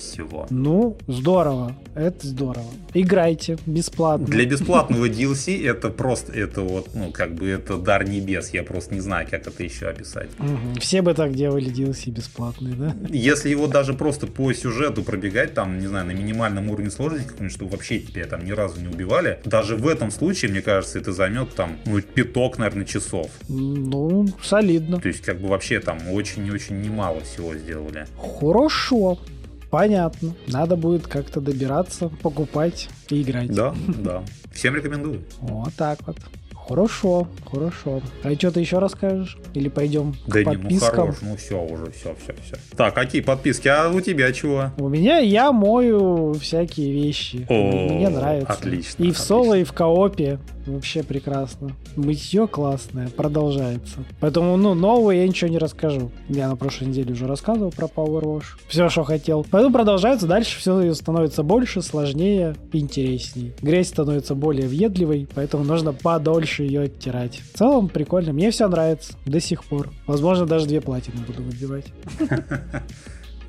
всего. 0.00 0.46
Ну, 0.50 0.96
здорово. 1.06 1.76
Это 1.94 2.26
здорово. 2.26 2.66
Играйте 2.94 3.58
бесплатно. 3.66 4.26
Для 4.26 4.44
бесплатного 4.46 5.06
DLC 5.06 5.66
это 5.66 5.90
просто, 5.90 6.32
это 6.32 6.62
вот, 6.62 6.94
ну, 6.94 7.10
как 7.10 7.34
бы 7.34 7.48
это 7.48 7.76
дар 7.76 8.08
небес. 8.08 8.50
Я 8.50 8.62
просто 8.62 8.94
не 8.94 9.00
знаю, 9.00 9.26
как 9.30 9.46
это 9.46 9.62
еще 9.62 9.88
описать. 9.88 10.30
Угу. 10.38 10.80
Все 10.80 11.02
бы 11.02 11.14
так 11.14 11.34
делали 11.34 11.70
DLC 11.70 12.10
бесплатные, 12.10 12.74
да? 12.74 12.96
Если 13.08 13.50
его 13.50 13.66
даже 13.66 13.94
просто 13.94 14.26
по 14.26 14.52
сюжету 14.52 15.02
пробегать, 15.02 15.54
там, 15.54 15.78
не 15.78 15.86
знаю, 15.86 16.06
на 16.06 16.12
минимальном 16.12 16.70
уровне 16.70 16.90
сложности, 16.90 17.48
чтобы 17.48 17.72
вообще 17.72 17.98
тебя 17.98 18.26
там 18.26 18.44
ни 18.44 18.52
разу 18.52 18.80
не 18.80 18.88
убивали, 18.88 19.40
даже 19.44 19.76
в 19.76 19.86
этом 19.86 20.10
случае, 20.10 20.50
мне 20.50 20.62
кажется, 20.62 20.98
это 20.98 21.12
займет 21.12 21.54
там, 21.54 21.76
ну, 21.86 22.00
пяток, 22.00 22.58
наверное, 22.58 22.84
часов. 22.84 23.30
Ну, 23.48 24.26
солидно. 24.42 25.00
То 25.00 25.08
есть, 25.08 25.22
как 25.22 25.40
бы 25.40 25.48
вообще 25.48 25.80
там 25.80 25.98
очень-очень 26.10 26.80
немало 26.80 27.20
всего 27.20 27.54
сделали. 27.54 28.06
Хорошо. 28.40 29.18
Понятно. 29.70 30.34
Надо 30.48 30.76
будет 30.76 31.06
как-то 31.06 31.40
добираться, 31.40 32.08
покупать 32.08 32.88
и 33.08 33.22
играть. 33.22 33.54
Да, 33.54 33.74
да. 33.98 34.24
Всем 34.52 34.74
рекомендую. 34.74 35.22
Вот 35.40 35.72
так 35.74 36.00
вот. 36.06 36.16
Хорошо, 36.70 37.26
хорошо. 37.50 38.00
А 38.22 38.32
что 38.34 38.52
ты 38.52 38.60
еще 38.60 38.78
расскажешь? 38.78 39.36
Или 39.54 39.68
пойдем 39.68 40.12
к 40.12 40.32
да 40.32 40.42
подпискам? 40.44 40.68
Не, 40.68 40.74
ну 40.74 40.80
хорош, 40.80 41.16
ну 41.20 41.36
все 41.36 41.60
уже, 41.60 41.90
все, 41.90 42.14
все, 42.22 42.32
все. 42.44 42.56
Так, 42.76 42.94
какие 42.94 43.22
подписки? 43.22 43.66
А 43.66 43.90
у 43.90 44.00
тебя 44.00 44.32
чего? 44.32 44.70
У 44.78 44.88
меня 44.88 45.18
я 45.18 45.50
мою 45.50 46.32
всякие 46.34 46.92
вещи. 46.92 47.44
О, 47.48 47.54
Мне 47.92 48.08
нравится. 48.08 48.52
Отлично. 48.52 49.02
И 49.02 49.10
в 49.10 49.18
соло, 49.18 49.58
и 49.58 49.64
в 49.64 49.72
коопе. 49.72 50.38
Вообще 50.66 51.02
прекрасно. 51.02 51.72
Мытье 51.96 52.46
классное, 52.46 53.08
продолжается. 53.08 54.04
Поэтому, 54.20 54.56
ну, 54.56 54.74
новое 54.74 55.16
я 55.16 55.26
ничего 55.26 55.50
не 55.50 55.58
расскажу. 55.58 56.12
Я 56.28 56.48
на 56.48 56.56
прошлой 56.56 56.88
неделе 56.88 57.12
уже 57.12 57.26
рассказывал 57.26 57.72
про 57.72 57.86
Power 57.86 58.22
Wash. 58.22 58.44
Все, 58.68 58.88
что 58.88 59.02
хотел. 59.02 59.44
Поэтому 59.50 59.72
продолжается. 59.72 60.26
Дальше 60.26 60.58
все 60.60 60.94
становится 60.94 61.42
больше, 61.42 61.82
сложнее, 61.82 62.54
интересней. 62.72 63.52
Грязь 63.62 63.88
становится 63.88 64.34
более 64.34 64.68
въедливой, 64.68 65.26
поэтому 65.34 65.64
нужно 65.64 65.92
подольше 65.92 66.59
ее 66.62 66.82
оттирать. 66.82 67.40
В 67.52 67.58
целом 67.58 67.88
прикольно. 67.88 68.32
Мне 68.32 68.50
все 68.50 68.68
нравится 68.68 69.14
до 69.26 69.40
сих 69.40 69.64
пор. 69.64 69.90
Возможно, 70.06 70.46
даже 70.46 70.66
две 70.66 70.80
платины 70.80 71.24
буду 71.26 71.42
выбивать. 71.42 71.86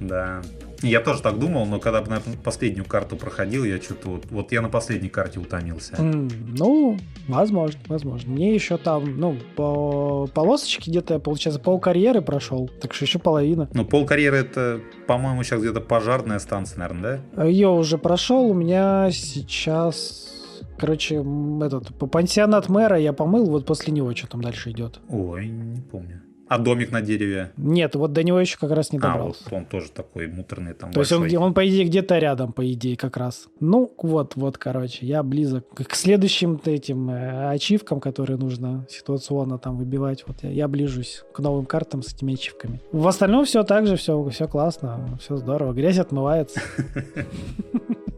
Да. 0.01 0.41
Я 0.81 0.99
тоже 0.99 1.21
так 1.21 1.37
думал, 1.37 1.67
но 1.67 1.79
когда 1.79 2.01
на 2.01 2.19
последнюю 2.43 2.85
карту 2.85 3.15
проходил, 3.15 3.63
я 3.63 3.79
что-то 3.79 4.09
вот, 4.09 4.25
вот 4.31 4.51
я 4.51 4.61
на 4.61 4.69
последней 4.69 5.09
карте 5.09 5.39
утомился. 5.39 5.93
Mm, 5.93 6.31
ну, 6.57 6.97
возможно, 7.27 7.79
возможно. 7.87 8.31
Мне 8.31 8.53
еще 8.53 8.77
там, 8.77 9.19
ну, 9.19 9.37
по 9.55 10.27
полосочке 10.33 10.89
где-то, 10.89 11.19
получается, 11.19 11.61
пол 11.61 11.79
карьеры 11.79 12.21
прошел, 12.21 12.67
так 12.81 12.95
что 12.95 13.05
еще 13.05 13.19
половина. 13.19 13.69
Ну, 13.73 13.85
пол 13.85 14.07
карьеры 14.07 14.37
это, 14.37 14.81
по-моему, 15.05 15.43
сейчас 15.43 15.61
где-то 15.61 15.81
пожарная 15.81 16.39
станция, 16.39 16.79
наверное, 16.79 17.21
да? 17.35 17.43
Ее 17.43 17.69
уже 17.69 17.99
прошел, 17.99 18.45
у 18.45 18.55
меня 18.55 19.11
сейчас 19.11 20.40
Короче, 20.81 21.23
этот, 21.63 21.95
пансионат 22.11 22.67
мэра 22.67 22.97
я 22.97 23.13
помыл, 23.13 23.45
вот 23.49 23.67
после 23.67 23.93
него 23.93 24.15
что 24.15 24.27
там 24.27 24.41
дальше 24.41 24.71
идет. 24.71 24.99
Ой, 25.09 25.47
не 25.47 25.79
помню. 25.79 26.23
А 26.47 26.57
домик 26.57 26.91
на 26.91 27.01
дереве? 27.01 27.53
Нет, 27.55 27.95
вот 27.95 28.11
до 28.11 28.23
него 28.23 28.37
еще 28.37 28.57
как 28.57 28.71
раз 28.71 28.91
не 28.91 28.99
добрался. 28.99 29.41
А, 29.45 29.49
вот 29.51 29.57
он 29.57 29.65
тоже 29.67 29.89
такой 29.89 30.27
муторный 30.27 30.73
там 30.73 30.91
То 30.91 30.99
большой. 30.99 31.23
есть 31.23 31.35
он, 31.37 31.43
он, 31.43 31.53
по 31.53 31.65
идее, 31.65 31.85
где-то 31.85 32.17
рядом, 32.17 32.51
по 32.51 32.69
идее, 32.73 32.97
как 32.97 33.15
раз. 33.15 33.47
Ну, 33.61 33.89
вот, 33.97 34.35
вот, 34.35 34.57
короче, 34.57 35.05
я 35.05 35.23
близок 35.23 35.65
к 35.73 35.95
следующим 35.95 36.59
этим 36.65 37.09
э, 37.09 37.51
ачивкам, 37.51 38.01
которые 38.01 38.37
нужно 38.37 38.85
ситуационно 38.89 39.59
там 39.59 39.77
выбивать. 39.77 40.25
Вот 40.27 40.43
я, 40.43 40.49
я 40.49 40.67
ближусь 40.67 41.23
к 41.31 41.39
новым 41.39 41.65
картам 41.65 42.01
с 42.01 42.13
этими 42.13 42.33
ачивками. 42.33 42.81
В 42.91 43.07
остальном 43.07 43.45
все 43.45 43.63
так 43.63 43.87
же, 43.87 43.95
все, 43.95 44.21
все 44.29 44.47
классно, 44.49 45.17
все 45.21 45.37
здорово. 45.37 45.71
Грязь 45.71 45.99
отмывается. 45.99 46.59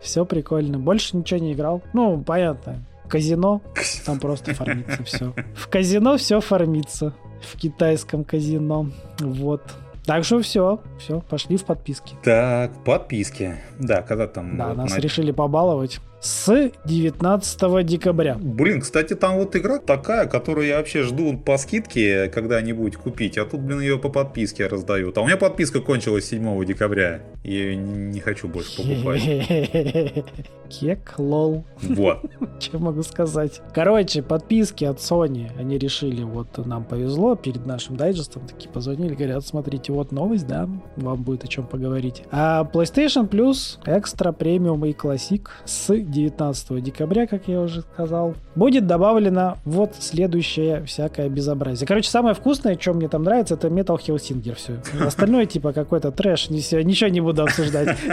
Все 0.00 0.24
прикольно. 0.24 0.78
Больше 0.78 1.16
ничего 1.16 1.40
не 1.40 1.52
играл. 1.52 1.82
Ну, 1.92 2.22
понятно 2.22 2.84
казино, 3.08 3.62
там 4.04 4.20
просто 4.20 4.54
фармится 4.54 5.02
все. 5.04 5.34
В 5.54 5.68
казино 5.68 6.16
все 6.16 6.40
фармится. 6.40 7.14
В 7.40 7.56
китайском 7.56 8.24
казино. 8.24 8.90
Вот. 9.20 9.62
Так 10.04 10.24
что 10.24 10.40
все, 10.40 10.80
все, 10.98 11.20
пошли 11.20 11.56
в 11.56 11.64
подписки. 11.64 12.14
Так, 12.22 12.72
подписки. 12.84 13.56
Да, 13.78 14.02
когда 14.02 14.26
там... 14.26 14.56
Да, 14.56 14.68
вот 14.68 14.76
нас 14.78 14.90
на... 14.96 15.00
решили 15.00 15.32
побаловать 15.32 16.00
с 16.20 16.70
19 16.84 17.86
декабря. 17.86 18.36
Блин, 18.40 18.80
кстати, 18.80 19.14
там 19.14 19.36
вот 19.36 19.54
игра 19.56 19.78
такая, 19.78 20.26
которую 20.26 20.66
я 20.66 20.78
вообще 20.78 21.02
жду 21.02 21.36
по 21.36 21.58
скидке 21.58 22.28
когда-нибудь 22.28 22.96
купить, 22.96 23.38
а 23.38 23.44
тут, 23.44 23.60
блин, 23.60 23.80
ее 23.80 23.98
по 23.98 24.08
подписке 24.08 24.66
раздают. 24.66 25.16
А 25.18 25.22
у 25.22 25.26
меня 25.26 25.36
подписка 25.36 25.80
кончилась 25.80 26.26
7 26.26 26.64
декабря. 26.64 27.20
Я 27.44 27.52
ее 27.52 27.76
не 27.76 28.20
хочу 28.20 28.48
больше 28.48 28.76
покупать. 28.76 29.22
Кек, 30.68 31.14
лол. 31.18 31.64
Вот. 31.80 32.18
Что 32.60 32.78
могу 32.78 33.02
сказать? 33.02 33.62
Короче, 33.72 34.22
подписки 34.22 34.84
от 34.84 34.98
Sony, 34.98 35.50
они 35.58 35.78
решили, 35.78 36.22
вот 36.22 36.58
нам 36.66 36.84
повезло, 36.84 37.36
перед 37.36 37.64
нашим 37.64 37.96
дайджестом 37.96 38.46
такие 38.46 38.70
позвонили, 38.70 39.14
говорят, 39.14 39.46
смотрите, 39.46 39.92
вот 39.92 40.12
новость, 40.12 40.46
да, 40.46 40.68
вам 40.96 41.22
будет 41.22 41.44
о 41.44 41.48
чем 41.48 41.66
поговорить. 41.66 42.22
А 42.30 42.64
PlayStation 42.64 43.28
Plus, 43.28 43.78
Extra, 43.84 44.36
Premium 44.36 44.86
и 44.88 44.92
Classic 44.92 45.46
с 45.64 45.90
19 46.08 46.82
декабря, 46.82 47.26
как 47.26 47.48
я 47.48 47.60
уже 47.60 47.82
сказал, 47.82 48.34
будет 48.54 48.86
добавлено 48.86 49.58
вот 49.64 49.94
следующее 49.98 50.84
всякое 50.84 51.28
безобразие. 51.28 51.86
Короче, 51.86 52.10
самое 52.10 52.34
вкусное, 52.34 52.78
что 52.78 52.94
мне 52.94 53.08
там 53.08 53.22
нравится, 53.24 53.54
это 53.54 53.68
Metal 53.68 53.98
Hellsinger 53.98 54.54
все. 54.54 54.80
Остальное 55.04 55.46
типа 55.46 55.72
какой-то 55.72 56.10
трэш, 56.10 56.50
ничего 56.50 57.10
не 57.10 57.20
буду 57.20 57.42
обсуждать. 57.42 57.96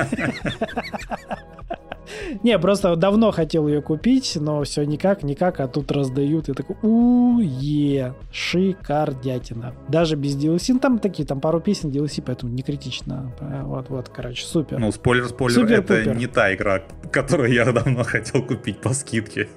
Не, 2.44 2.60
просто 2.60 2.96
давно 2.96 3.32
хотел 3.32 3.68
ее 3.68 3.82
купить, 3.82 4.38
но 4.40 4.64
все 4.64 4.84
никак, 4.84 5.24
никак, 5.24 5.60
а 5.60 5.68
тут 5.68 5.92
раздают. 5.92 6.48
Я 6.48 6.54
такой, 6.54 6.76
у-е, 6.82 8.14
шикардятина. 8.32 9.74
Даже 9.88 10.16
без 10.16 10.36
DLC. 10.36 10.74
Ну, 10.74 10.80
там 10.80 11.00
такие, 11.00 11.26
там 11.26 11.40
пару 11.40 11.60
песен 11.60 11.90
DLC, 11.90 12.24
поэтому 12.26 12.52
не 12.52 12.64
критично. 12.64 13.32
Вот-вот, 13.64 14.10
короче, 14.10 14.46
супер. 14.46 14.80
Ну, 14.80 14.92
спойлер, 14.92 15.28
спойлер, 15.28 15.72
это 15.72 16.14
не 16.16 16.28
та 16.28 16.54
игра, 16.54 16.82
которую 17.12 17.54
я 17.54 17.72
давно 17.72 18.04
хотел 18.04 18.44
купить 18.44 18.82
по 18.82 18.94
скидке. 18.94 19.48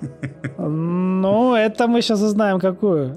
Ну, 0.59 1.55
это 1.55 1.89
мы 1.89 2.03
сейчас 2.03 2.23
узнаем, 2.23 2.61
какую. 2.61 3.15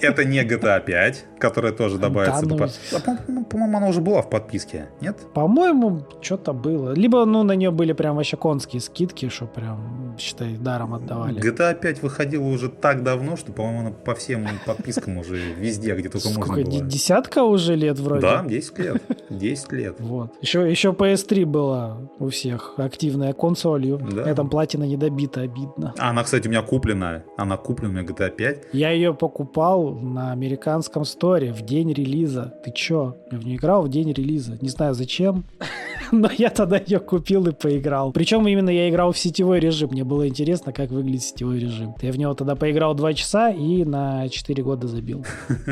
Это 0.00 0.24
не 0.24 0.44
GTA 0.44 0.84
5, 0.84 1.24
которая 1.38 1.72
тоже 1.72 1.98
добавится. 1.98 2.46
Да, 2.46 2.56
ну... 2.56 2.64
а, 2.96 3.44
по-моему, 3.44 3.76
она 3.76 3.88
уже 3.88 4.00
была 4.00 4.22
в 4.22 4.30
подписке, 4.30 4.88
нет? 5.00 5.16
По-моему, 5.34 6.06
что-то 6.20 6.52
было. 6.52 6.92
Либо, 6.94 7.24
ну, 7.24 7.42
на 7.42 7.52
нее 7.52 7.70
были 7.70 7.92
прям 7.92 8.16
вообще 8.16 8.36
конские 8.36 8.69
такие 8.70 8.80
скидки, 8.80 9.28
что 9.28 9.46
прям, 9.46 10.14
считай, 10.16 10.56
даром 10.56 10.94
отдавали. 10.94 11.42
GTA 11.42 11.74
5 11.74 12.02
выходила 12.02 12.44
уже 12.44 12.68
так 12.68 13.02
давно, 13.02 13.36
что, 13.36 13.50
по-моему, 13.50 13.80
она 13.80 13.90
по 13.90 14.14
всем 14.14 14.46
подпискам 14.64 15.18
уже 15.18 15.36
везде, 15.54 15.96
где 15.96 16.08
только 16.08 16.28
Сколько, 16.28 16.52
можно 16.52 16.64
было. 16.64 16.84
десятка 16.84 17.42
уже 17.42 17.74
лет 17.74 17.98
вроде? 17.98 18.20
Да, 18.20 18.44
10 18.44 18.78
лет. 18.78 19.02
10 19.28 19.72
лет. 19.72 19.96
Вот. 19.98 20.34
Еще, 20.40 20.70
еще 20.70 20.90
PS3 20.90 21.46
была 21.46 21.98
у 22.20 22.28
всех 22.28 22.74
активная 22.76 23.32
консолью. 23.32 23.98
Да. 23.98 24.24
На 24.24 24.28
этом 24.28 24.48
платина 24.48 24.84
не 24.84 24.96
добита, 24.96 25.40
обидно. 25.40 25.94
А 25.98 26.10
Она, 26.10 26.22
кстати, 26.22 26.46
у 26.46 26.50
меня 26.50 26.62
куплена. 26.62 27.24
Она 27.36 27.56
куплена 27.56 27.90
у 27.90 27.92
меня 27.92 28.04
GTA 28.04 28.30
5. 28.30 28.66
Я 28.72 28.90
ее 28.90 29.14
покупал 29.14 29.94
на 29.94 30.30
американском 30.30 31.04
сторе 31.04 31.52
в 31.52 31.62
день 31.62 31.92
релиза. 31.92 32.54
Ты 32.64 32.70
чё? 32.70 33.16
Я 33.32 33.38
в 33.38 33.44
нее 33.44 33.56
играл 33.56 33.82
в 33.82 33.88
день 33.88 34.12
релиза. 34.12 34.58
Не 34.60 34.68
знаю 34.68 34.94
зачем, 34.94 35.42
но 36.12 36.30
я 36.36 36.50
тогда 36.50 36.76
ее 36.76 37.00
купил 37.00 37.46
и 37.48 37.52
поиграл. 37.52 38.12
Причем 38.12 38.46
именно 38.46 38.59
я 38.68 38.90
играл 38.90 39.12
в 39.12 39.18
сетевой 39.18 39.60
режим. 39.60 39.88
Мне 39.92 40.04
было 40.04 40.28
интересно, 40.28 40.72
как 40.74 40.90
выглядит 40.90 41.22
сетевой 41.22 41.58
режим. 41.58 41.94
Я 42.02 42.12
в 42.12 42.18
него 42.18 42.34
тогда 42.34 42.54
поиграл 42.56 42.94
2 42.94 43.14
часа 43.14 43.48
и 43.50 43.84
на 43.84 44.28
4 44.28 44.62
года 44.62 44.86
забил. 44.88 45.24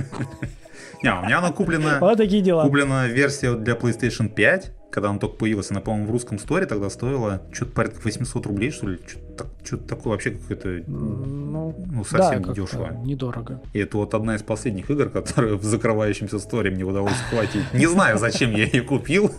Не, 1.03 1.13
у 1.13 1.23
меня 1.27 1.39
она 1.39 1.53
куплена, 1.53 1.99
Вот 2.01 2.17
такие 2.17 2.43
дела. 2.43 2.65
куплена 2.65 3.07
версия 3.07 3.55
для 3.55 3.75
PlayStation 3.75 4.29
5, 4.29 4.73
когда 4.91 5.11
она 5.11 5.19
только 5.21 5.37
появилась. 5.37 5.71
Она, 5.71 5.81
по-моему, 5.81 6.09
в 6.09 6.11
русском 6.11 6.41
сторе 6.41 6.67
тогда 6.67 6.91
стоила 6.91 7.43
что-то 7.53 7.71
порядка 7.73 8.01
800 8.03 8.47
рублей, 8.47 8.71
что 8.73 8.89
ли. 8.89 8.99
Что-то, 9.07 9.45
так- 9.45 9.47
что-то 9.65 9.85
такое 9.89 10.13
вообще 10.15 10.31
какое-то... 10.33 10.83
Ну, 10.91 11.73
Ну, 11.77 12.03
да, 12.11 12.19
совсем 12.19 12.43
как-то 12.43 12.61
недешево. 12.61 12.97
недорого. 13.05 13.61
И 13.75 13.79
это 13.79 13.97
вот 13.99 14.13
одна 14.15 14.35
из 14.35 14.43
последних 14.43 14.91
игр, 14.91 15.09
которая 15.13 15.55
в 15.55 15.63
закрывающемся 15.63 16.41
сторе 16.41 16.71
мне 16.73 16.83
удалось 16.83 17.15
схватить. 17.29 17.63
Не 17.75 17.87
знаю, 17.87 18.19
зачем 18.19 18.51
я 18.51 18.65
ее 18.73 18.83
купил. 18.83 19.31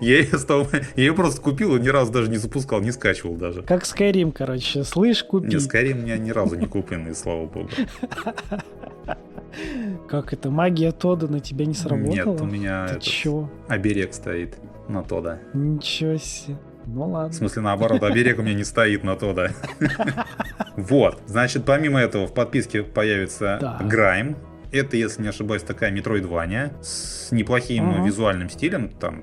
Я 0.00 0.18
ее, 0.20 0.38
стал- 0.38 0.66
я 0.96 1.02
ее 1.04 1.14
просто 1.14 1.40
купил 1.40 1.76
и 1.76 1.80
ни 1.80 1.88
разу 1.88 2.12
даже 2.12 2.30
не 2.30 2.36
запускал, 2.36 2.80
не 2.80 2.90
скачивал 2.92 3.36
даже. 3.36 3.62
Как 3.62 3.82
Skyrim, 3.84 4.32
короче. 4.32 4.84
Слышь, 4.84 5.22
купи. 5.24 5.48
Не, 5.48 5.58
скорее 5.60 5.94
у 5.94 5.98
меня 5.98 6.16
ни 6.18 6.30
разу 6.30 6.56
не 6.56 6.66
купленный, 6.66 7.14
слава 7.14 7.46
богу. 7.46 7.68
Как 10.08 10.32
это, 10.32 10.50
магия 10.50 10.92
Тода 10.92 11.26
на 11.26 11.40
тебя 11.40 11.66
не 11.66 11.74
сработала? 11.74 12.14
Нет, 12.14 12.26
у 12.40 12.44
меня 12.44 12.86
Ты 12.86 12.92
этот 12.92 13.02
чё? 13.04 13.50
оберег 13.66 14.14
стоит 14.14 14.56
на 14.88 15.02
то, 15.02 15.20
да. 15.20 15.38
Ничего 15.54 16.16
себе. 16.16 16.56
Ну 16.86 17.04
В 17.04 17.12
ладно. 17.12 17.32
смысле, 17.34 17.62
наоборот, 17.62 18.02
оберег 18.02 18.38
у 18.38 18.42
меня 18.42 18.54
не 18.54 18.64
стоит 18.64 19.04
на 19.04 19.16
то, 19.16 19.32
да. 19.34 19.50
Вот. 20.76 21.20
Значит, 21.26 21.64
помимо 21.64 21.98
этого 22.00 22.26
в 22.26 22.32
подписке 22.34 22.82
появится. 22.82 23.78
Грайм. 23.84 24.36
Это, 24.70 24.96
если 24.96 25.22
не 25.22 25.28
ошибаюсь, 25.28 25.62
такая 25.62 25.90
метроидвания 25.90 26.72
с 26.82 27.32
неплохим 27.32 28.04
визуальным 28.04 28.48
стилем. 28.48 28.90
Там 28.90 29.22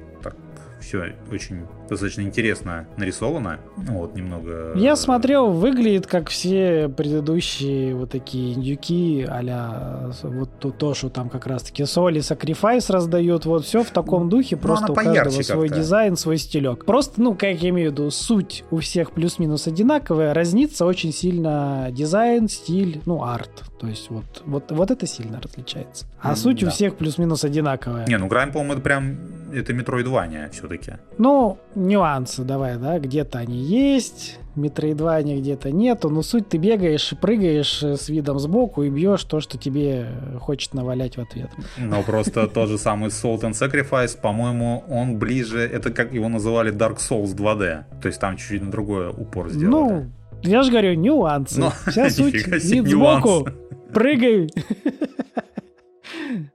все 0.86 1.16
очень 1.32 1.66
достаточно 1.90 2.22
интересно 2.22 2.88
нарисовано. 2.98 3.60
Ну, 3.78 4.00
Вот, 4.00 4.16
немного... 4.16 4.74
Я 4.76 4.96
смотрел, 4.96 5.52
выглядит 5.52 6.08
как 6.08 6.30
все 6.30 6.90
предыдущие 6.90 7.96
вот 7.96 8.12
такие 8.12 8.54
индюки 8.54 9.26
а 9.30 10.12
вот 10.24 10.50
то, 10.60 10.72
то, 10.72 10.94
что 10.94 11.10
там 11.10 11.30
как 11.30 11.48
раз-таки 11.48 11.86
соли, 11.86 12.20
сакрифайс 12.20 12.90
раздают, 12.90 13.46
вот 13.46 13.66
все 13.66 13.84
в 13.84 13.92
таком 13.92 14.30
духе, 14.30 14.56
Ну, 14.56 14.62
просто 14.62 14.92
у 14.92 14.96
каждого 14.96 15.42
свой 15.42 15.70
дизайн, 15.70 16.16
свой 16.16 16.38
стилек. 16.38 16.86
Просто, 16.86 17.22
ну, 17.22 17.34
как 17.34 17.62
я 17.62 17.70
имею 17.70 17.90
в 17.90 17.94
виду, 17.94 18.12
суть 18.12 18.64
у 18.72 18.78
всех 18.78 19.12
плюс-минус 19.12 19.68
одинаковая, 19.68 20.34
разнится 20.34 20.86
очень 20.86 21.12
сильно 21.14 21.90
дизайн, 21.92 22.48
стиль, 22.48 23.02
ну, 23.06 23.24
арт. 23.24 23.64
То 23.80 23.88
есть 23.88 24.10
вот, 24.10 24.24
вот, 24.46 24.72
вот 24.72 24.92
это 24.92 25.06
сильно 25.06 25.40
различается. 25.42 26.06
А 26.22 26.30
М, 26.30 26.36
суть 26.36 26.64
у 26.64 26.68
да. 26.68 26.72
всех 26.72 26.96
плюс-минус 26.96 27.44
одинаковая. 27.44 28.08
Не, 28.08 28.18
ну 28.18 28.28
Грайм, 28.28 28.52
по-моему, 28.52 28.74
это 28.74 28.82
прям... 28.82 29.18
Это 29.54 29.74
метроидвания 29.74 30.50
все-таки. 30.52 30.94
Ну, 31.18 31.60
нюансы 31.76 32.44
давай, 32.44 32.78
да, 32.78 33.00
где-то 33.00 33.40
они 33.40 33.58
есть, 33.58 34.40
метроидвания 34.56 35.38
где-то 35.38 35.72
нету, 35.72 36.10
но 36.10 36.22
суть 36.22 36.50
ты 36.50 36.58
бегаешь 36.58 37.12
и 37.12 37.16
прыгаешь 37.16 37.84
э, 37.84 37.98
с 37.98 38.10
видом 38.10 38.40
сбоку 38.40 38.84
и 38.84 38.90
бьешь 38.90 39.24
то, 39.24 39.40
что 39.40 39.58
тебе 39.58 40.08
э, 40.08 40.38
хочет 40.40 40.74
навалять 40.74 41.18
в 41.18 41.22
ответ. 41.22 41.50
Но 41.78 42.02
просто 42.04 42.48
тот 42.54 42.70
же 42.70 42.78
самый 42.78 43.10
Salt 43.10 43.42
and 43.42 43.52
Sacrifice, 43.52 44.20
по-моему, 44.20 44.84
он 44.90 45.18
ближе... 45.18 45.60
Это 45.60 45.92
как 45.92 46.14
его 46.14 46.30
называли 46.30 46.74
Dark 46.74 46.98
Souls 46.98 47.36
2D. 47.36 47.84
То 48.02 48.08
есть 48.08 48.20
там 48.20 48.38
чуть-чуть 48.38 48.62
на 48.62 48.72
другой 48.72 49.10
упор 49.10 49.50
сделали. 49.50 49.72
Ну, 49.72 50.12
я 50.42 50.64
же 50.64 50.72
говорю, 50.72 50.94
нюансы. 50.96 51.60
Ну, 51.60 51.72
Вся 51.88 52.10
суть, 52.10 52.34
вид 52.48 52.88
сбоку, 52.88 53.30
нюансы. 53.30 53.54
прыгай. 53.94 54.50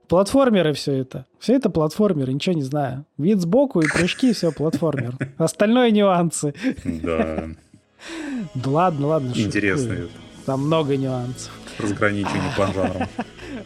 Платформеры 0.07 0.73
все 0.73 0.93
это. 0.93 1.25
Все 1.39 1.55
это 1.55 1.69
платформеры, 1.69 2.33
ничего 2.33 2.55
не 2.55 2.63
знаю. 2.63 3.05
Вид 3.17 3.39
сбоку 3.41 3.81
и 3.81 3.87
прыжки, 3.87 4.33
все 4.33 4.51
платформер. 4.51 5.15
Остальное 5.37 5.91
нюансы. 5.91 6.53
Да, 6.83 7.47
Да 8.55 8.69
ладно, 8.69 9.07
ладно. 9.07 9.31
интересно. 9.35 9.95
Там 10.45 10.65
много 10.65 10.97
нюансов. 10.97 11.51
разграничение 11.77 12.51
по 12.57 12.67
жанрам. 12.73 13.07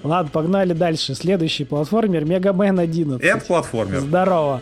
Ладно, 0.03 0.29
погнали 0.31 0.73
дальше. 0.73 1.15
Следующий 1.15 1.63
платформер 1.63 2.25
Мегамен 2.25 2.77
11. 2.79 3.23
Это 3.25 3.45
платформер. 3.45 3.99
Здорово. 4.01 4.61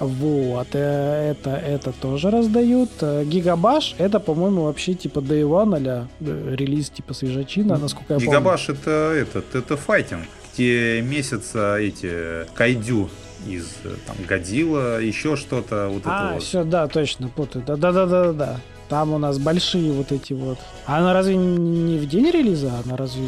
Вот, 0.00 0.68
э, 0.72 1.30
это, 1.32 1.50
это 1.50 1.92
тоже 1.92 2.30
раздают. 2.30 2.90
Э, 3.00 3.24
Гигабаш, 3.24 3.94
это, 3.98 4.20
по-моему, 4.20 4.64
вообще 4.64 4.94
типа 4.94 5.18
Day 5.18 5.42
One, 5.42 5.76
а 5.86 6.06
релиз 6.20 6.90
типа 6.90 7.14
свежачина, 7.14 7.78
насколько 7.78 8.14
я 8.14 8.18
помню. 8.18 8.30
Гигабаш 8.30 8.68
это 8.68 8.90
этот, 8.90 9.54
это 9.54 9.76
файтинг, 9.76 10.24
где 10.54 11.02
месяца 11.02 11.76
эти 11.76 12.46
кайдю 12.54 13.08
из 13.46 13.66
там 14.06 14.16
Годзилла, 14.26 15.00
еще 15.00 15.36
что-то, 15.36 15.88
вот 15.88 16.02
это 16.02 16.30
А, 16.30 16.34
вот. 16.34 16.42
все, 16.42 16.64
да, 16.64 16.86
точно, 16.88 17.28
путаю. 17.28 17.64
Да-да-да-да-да. 17.64 18.60
Там 18.88 19.12
у 19.12 19.18
нас 19.18 19.38
большие 19.38 19.92
вот 19.92 20.12
эти 20.12 20.32
вот. 20.32 20.58
А 20.86 20.98
она 20.98 21.12
разве 21.12 21.36
не 21.36 21.98
в 21.98 22.06
день 22.06 22.30
релиза? 22.30 22.72
Она 22.84 22.96
разве 22.96 23.22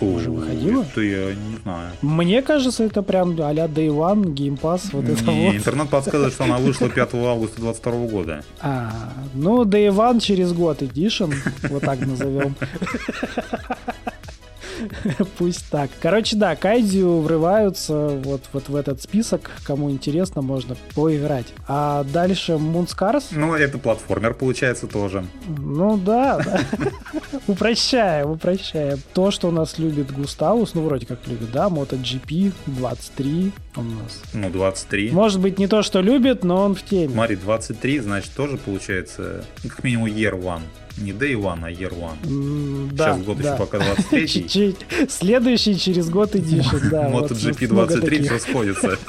ну, 0.00 0.14
уже 0.14 0.30
О, 0.30 0.32
выходила? 0.32 0.82
Это 0.82 1.00
я 1.02 1.34
не 1.34 1.56
знаю. 1.62 1.90
Мне 2.00 2.40
кажется, 2.42 2.84
это 2.84 3.02
прям 3.02 3.38
а-ля 3.40 3.66
Day 3.66 3.88
One, 3.88 4.32
Game 4.32 4.58
Pass, 4.58 4.88
вот 4.92 5.04
это 5.04 5.22
Не, 5.30 5.46
вот. 5.48 5.56
интернет 5.56 5.88
подсказывает, 5.90 6.32
что 6.32 6.44
она 6.44 6.56
вышла 6.58 6.88
5 6.88 7.14
августа 7.14 7.60
2022 7.60 7.92
года. 8.06 8.44
А, 8.60 9.12
ну, 9.34 9.64
Day 9.64 9.88
One 9.88 10.20
через 10.20 10.52
год 10.52 10.82
Edition, 10.82 11.34
вот 11.68 11.82
так 11.82 12.00
назовем. 12.00 12.54
Пусть 15.38 15.68
так. 15.70 15.90
Короче, 16.00 16.36
да, 16.36 16.56
Кайдзю 16.56 17.20
врываются 17.20 18.08
вот, 18.08 18.42
вот 18.52 18.68
в 18.68 18.76
этот 18.76 19.02
список. 19.02 19.50
Кому 19.64 19.90
интересно, 19.90 20.42
можно 20.42 20.76
поиграть. 20.94 21.46
А 21.66 22.04
дальше 22.04 22.52
Moonscars. 22.52 23.24
Ну, 23.32 23.54
это 23.54 23.78
платформер, 23.78 24.34
получается, 24.34 24.86
тоже. 24.86 25.24
Ну 25.46 25.96
да, 25.96 26.40
упрощаем, 27.46 28.30
упрощаем. 28.30 28.98
То, 29.14 29.30
что 29.30 29.48
у 29.48 29.50
нас 29.50 29.78
любит 29.78 30.12
Густавус, 30.12 30.74
ну 30.74 30.82
вроде 30.82 31.06
как 31.06 31.26
любит, 31.26 31.50
да, 31.50 31.68
MotoGP 31.68 32.52
23 32.66 33.52
он 33.76 33.92
у 33.92 34.02
нас. 34.02 34.22
Ну, 34.34 34.50
23. 34.50 35.10
Может 35.12 35.40
быть 35.40 35.58
не 35.58 35.68
то, 35.68 35.82
что 35.82 36.00
любит, 36.00 36.44
но 36.44 36.64
он 36.64 36.74
в 36.74 36.82
теме. 36.82 37.12
Смотри, 37.12 37.36
23, 37.36 38.00
значит, 38.00 38.32
тоже 38.34 38.56
получается, 38.56 39.44
как 39.62 39.84
минимум, 39.84 40.06
year 40.06 40.40
one. 40.40 40.62
Не 41.00 41.12
day 41.12 41.34
one, 41.34 41.60
а 41.64 41.70
year 41.70 41.92
one. 41.92 42.90
Да, 42.92 43.14
Сейчас 43.14 43.22
год 43.24 43.38
да. 43.38 43.48
еще 43.48 43.58
пока 43.58 43.78
23 43.78 44.28
Чуть-чуть. 44.28 44.76
Следующий 45.08 45.78
через 45.78 46.10
год 46.10 46.34
Edition, 46.34 46.90
да. 46.90 47.08
MotoGP 47.10 47.72
много 47.72 47.94
23 47.96 48.18
таких. 48.18 48.32
все 48.32 48.50
сходится. 48.50 48.98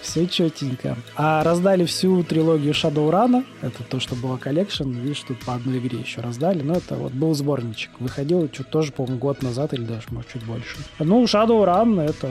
Все 0.00 0.26
четенько. 0.26 0.96
А 1.16 1.42
раздали 1.42 1.84
всю 1.84 2.22
трилогию 2.22 2.72
Shadowrun. 2.72 3.44
Это 3.62 3.82
то, 3.82 4.00
что 4.00 4.14
было 4.14 4.36
collection. 4.36 4.88
Видишь, 4.88 5.20
тут 5.26 5.40
по 5.40 5.54
одной 5.54 5.78
игре 5.78 5.98
еще 5.98 6.20
раздали. 6.20 6.62
Но 6.62 6.74
это 6.74 6.94
вот 6.94 7.12
был 7.12 7.34
сборничек. 7.34 7.90
Выходил 7.98 8.48
чуть 8.48 8.68
тоже, 8.70 8.92
по-моему, 8.92 9.18
год 9.18 9.42
назад 9.42 9.74
или 9.74 9.82
даже, 9.82 10.02
может, 10.10 10.32
чуть 10.32 10.44
больше. 10.44 10.76
Ну, 10.98 11.24
Shadowrun 11.24 12.00
это, 12.00 12.28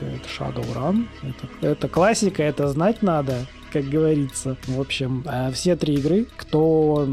это 0.00 0.28
Shadowrun. 0.38 1.06
Это, 1.22 1.66
это 1.66 1.88
классика, 1.88 2.42
это 2.42 2.68
знать 2.68 3.02
надо 3.02 3.46
как 3.74 3.88
говорится. 3.88 4.56
В 4.68 4.80
общем, 4.80 5.24
а 5.26 5.50
все 5.50 5.74
три 5.74 5.94
игры, 5.94 6.26
кто 6.36 7.06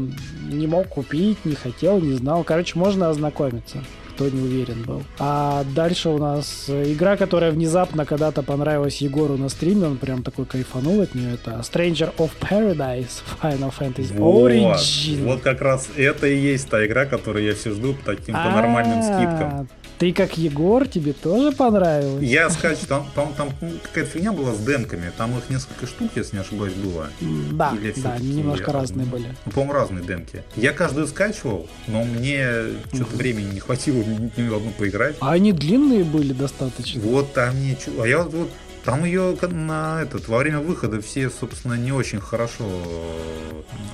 не 0.48 0.68
мог 0.68 0.86
купить, 0.88 1.44
не 1.44 1.56
хотел, 1.56 2.00
не 2.00 2.14
знал, 2.14 2.44
короче, 2.44 2.78
можно 2.78 3.10
ознакомиться 3.10 3.78
кто 4.14 4.28
не 4.28 4.42
уверен 4.42 4.82
был. 4.82 5.02
А 5.18 5.64
дальше 5.74 6.10
у 6.10 6.18
нас 6.18 6.66
э, 6.68 6.92
игра, 6.92 7.16
которая 7.16 7.50
внезапно 7.50 8.04
когда-то 8.04 8.42
понравилась 8.42 8.98
Егору 8.98 9.38
на 9.38 9.48
стриме, 9.48 9.86
он 9.86 9.96
прям 9.96 10.22
такой 10.22 10.44
кайфанул 10.44 11.00
от 11.00 11.14
нее, 11.14 11.34
это 11.34 11.52
Stranger 11.60 12.14
of 12.18 12.30
Paradise 12.38 13.22
Final 13.42 13.72
Fantasy 13.76 14.16
Вот, 14.18 14.50
Origin. 14.52 15.24
вот 15.24 15.40
как 15.40 15.62
раз 15.62 15.88
это 15.96 16.26
и 16.26 16.36
есть 16.36 16.68
та 16.68 16.84
игра, 16.84 17.06
которую 17.06 17.44
я 17.44 17.54
все 17.54 17.70
жду 17.70 17.94
по 17.94 18.14
таким 18.14 18.34
по 18.34 18.50
нормальным 18.50 18.98
А, 18.98 19.02
скидкам. 19.02 19.68
Ты 20.02 20.12
как 20.12 20.36
Егор, 20.36 20.88
тебе 20.88 21.12
тоже 21.12 21.52
понравилось? 21.52 22.24
Я 22.24 22.50
скачу, 22.50 22.86
там, 22.88 23.08
там, 23.14 23.32
там 23.34 23.50
какая-то 23.84 24.10
фигня 24.10 24.32
была 24.32 24.52
с 24.52 24.58
демками, 24.58 25.12
там 25.16 25.38
их 25.38 25.48
несколько 25.48 25.86
штук, 25.86 26.10
если 26.16 26.34
не 26.34 26.42
ошибаюсь, 26.42 26.74
было. 26.74 27.06
Да, 27.52 27.72
Или 27.80 27.94
да, 27.98 28.18
немножко 28.18 28.72
я- 28.72 28.80
разные 28.80 29.06
были. 29.06 29.28
Ну, 29.46 29.52
по-моему, 29.52 29.74
разные 29.74 30.04
демки. 30.04 30.42
Я 30.56 30.72
каждую 30.72 31.06
скачивал, 31.06 31.68
но 31.86 32.02
мне 32.02 32.48
что-то 32.92 33.14
времени 33.14 33.52
не 33.54 33.60
хватило 33.60 34.02
ни 34.02 34.48
в 34.48 34.56
одну 34.56 34.72
поиграть. 34.72 35.14
А 35.20 35.34
они 35.34 35.52
длинные 35.52 36.02
были 36.02 36.32
достаточно. 36.32 37.00
Вот 37.00 37.32
там 37.32 37.54
мне... 37.54 37.78
А 38.00 38.04
я 38.04 38.24
вот, 38.24 38.34
вот 38.34 38.50
Там 38.84 39.04
ее 39.04 39.36
на 39.40 40.02
этот, 40.02 40.26
во 40.26 40.38
время 40.38 40.58
выхода 40.58 41.00
все, 41.00 41.30
собственно, 41.30 41.74
не 41.74 41.92
очень 41.92 42.18
хорошо 42.18 42.64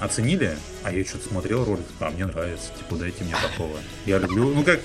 оценили, 0.00 0.56
а 0.84 0.90
я 0.90 1.04
что-то 1.04 1.28
смотрел 1.28 1.66
ролик, 1.66 1.84
а 2.00 2.08
мне 2.08 2.24
нравится, 2.24 2.68
типа, 2.78 2.96
дайте 2.96 3.24
мне 3.24 3.34
такого. 3.34 3.76
Я 4.06 4.16
люблю, 4.18 4.54
ну 4.54 4.62
как, 4.64 4.80